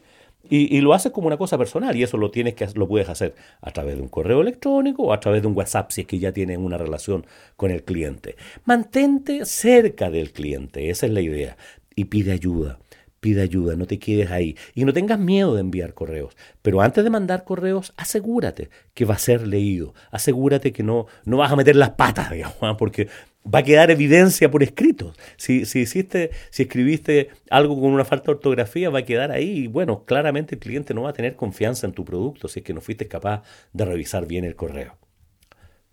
Y, 0.49 0.81
lo 0.81 0.93
haces 0.93 1.13
como 1.13 1.27
una 1.27 1.37
cosa 1.37 1.57
personal 1.57 1.95
y 1.95 2.03
eso 2.03 2.17
lo 2.17 2.29
tienes 2.29 2.53
que 2.53 2.67
lo 2.75 2.85
puedes 2.85 3.07
hacer 3.07 3.33
a 3.61 3.71
través 3.71 3.95
de 3.95 4.01
un 4.01 4.09
correo 4.09 4.41
electrónico 4.41 5.03
o 5.03 5.13
a 5.13 5.19
través 5.21 5.41
de 5.41 5.47
un 5.47 5.55
WhatsApp 5.55 5.91
si 5.91 6.01
es 6.01 6.07
que 6.07 6.19
ya 6.19 6.33
tienes 6.33 6.57
una 6.57 6.77
relación 6.77 7.25
con 7.55 7.71
el 7.71 7.83
cliente. 7.83 8.35
Mantente 8.65 9.45
cerca 9.45 10.09
del 10.09 10.33
cliente, 10.33 10.89
esa 10.89 11.05
es 11.05 11.13
la 11.13 11.21
idea 11.21 11.55
y 11.95 12.05
pide 12.05 12.33
ayuda. 12.33 12.77
Pide 13.23 13.41
ayuda, 13.41 13.77
no 13.77 13.85
te 13.85 13.99
quedes 13.99 14.31
ahí. 14.31 14.57
Y 14.75 14.83
no 14.83 14.91
tengas 14.91 15.17
miedo 15.17 15.55
de 15.55 15.61
enviar 15.61 15.93
correos. 15.93 16.35
Pero 16.61 16.81
antes 16.81 17.05
de 17.05 17.09
mandar 17.09 17.45
correos, 17.45 17.93
asegúrate 17.95 18.69
que 18.93 19.05
va 19.05 19.13
a 19.13 19.17
ser 19.17 19.47
leído. 19.47 19.93
Asegúrate 20.11 20.73
que 20.73 20.83
no, 20.83 21.05
no 21.23 21.37
vas 21.37 21.49
a 21.49 21.55
meter 21.55 21.77
las 21.77 21.91
patas, 21.91 22.31
digamos, 22.33 22.75
porque 22.77 23.07
va 23.45 23.59
a 23.59 23.63
quedar 23.63 23.91
evidencia 23.91 24.51
por 24.51 24.61
escrito. 24.61 25.13
Si, 25.37 25.63
si, 25.63 25.79
hiciste, 25.79 26.31
si 26.49 26.63
escribiste 26.63 27.29
algo 27.49 27.79
con 27.79 27.93
una 27.93 28.03
falta 28.03 28.25
de 28.25 28.31
ortografía, 28.33 28.89
va 28.89 28.99
a 28.99 29.05
quedar 29.05 29.31
ahí. 29.31 29.59
Y 29.59 29.67
bueno, 29.67 30.03
claramente 30.03 30.55
el 30.55 30.59
cliente 30.59 30.93
no 30.93 31.03
va 31.03 31.11
a 31.11 31.13
tener 31.13 31.37
confianza 31.37 31.87
en 31.87 31.93
tu 31.93 32.03
producto 32.03 32.49
si 32.49 32.59
es 32.59 32.65
que 32.65 32.73
no 32.73 32.81
fuiste 32.81 33.07
capaz 33.07 33.43
de 33.71 33.85
revisar 33.85 34.27
bien 34.27 34.43
el 34.43 34.57
correo. 34.57 34.97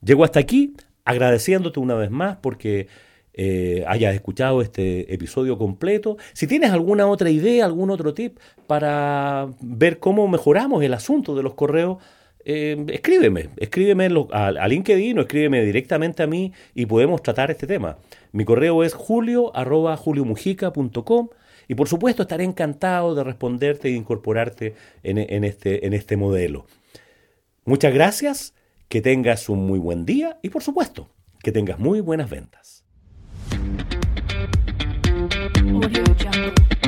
Llego 0.03 0.25
hasta 0.25 0.41
aquí 0.41 0.75
agradeciéndote 1.05 1.79
una 1.79 1.95
vez 1.95 2.11
más 2.11 2.39
porque 2.39 2.89
eh, 3.35 3.85
hayas 3.87 4.15
escuchado 4.15 4.63
este 4.63 5.13
episodio 5.13 5.57
completo. 5.59 6.17
Si 6.33 6.47
tienes 6.47 6.71
alguna 6.71 7.07
otra 7.07 7.31
idea, 7.31 7.65
algún 7.65 7.91
otro 7.91 8.15
tip 8.15 8.39
para 8.67 9.49
ver 9.61 9.99
cómo 9.99 10.29
mejoramos 10.29 10.83
el 10.83 10.95
asunto 10.95 11.35
de 11.35 11.43
los 11.43 11.55
correos, 11.55 11.99
eh, 12.45 12.87
escríbeme, 12.89 13.51
escríbeme 13.59 14.09
a, 14.33 14.67
LinkedIn 14.67 15.19
o 15.19 15.23
escríbeme 15.23 15.63
directamente 15.65 16.23
a 16.23 16.27
mí 16.27 16.53
y 16.75 16.87
podemos 16.87 17.23
tratar 17.23 17.51
este 17.51 17.67
tema. 17.67 17.99
Mi 18.33 18.45
correo 18.45 18.83
es 18.83 18.95
julio 18.95 19.53
y 21.69 21.75
por 21.75 21.89
supuesto 21.89 22.23
estaré 22.23 22.45
encantado 22.45 23.15
de 23.15 23.25
responderte 23.25 23.89
e 23.89 23.93
incorporarte 23.93 24.75
en, 25.03 25.45
este, 25.45 25.87
en 25.87 25.93
este 25.93 26.17
modelo. 26.17 26.67
Muchas 27.65 27.93
gracias, 27.95 28.55
que 28.89 29.01
tengas 29.01 29.49
un 29.49 29.67
muy 29.67 29.79
buen 29.79 30.05
día 30.05 30.39
y 30.43 30.49
por 30.49 30.63
supuesto 30.63 31.09
que 31.43 31.53
tengas 31.53 31.79
muy 31.79 32.01
buenas 32.01 32.29
ventas. 32.29 32.80
Audio 35.83 36.05
Jungle. 36.15 36.80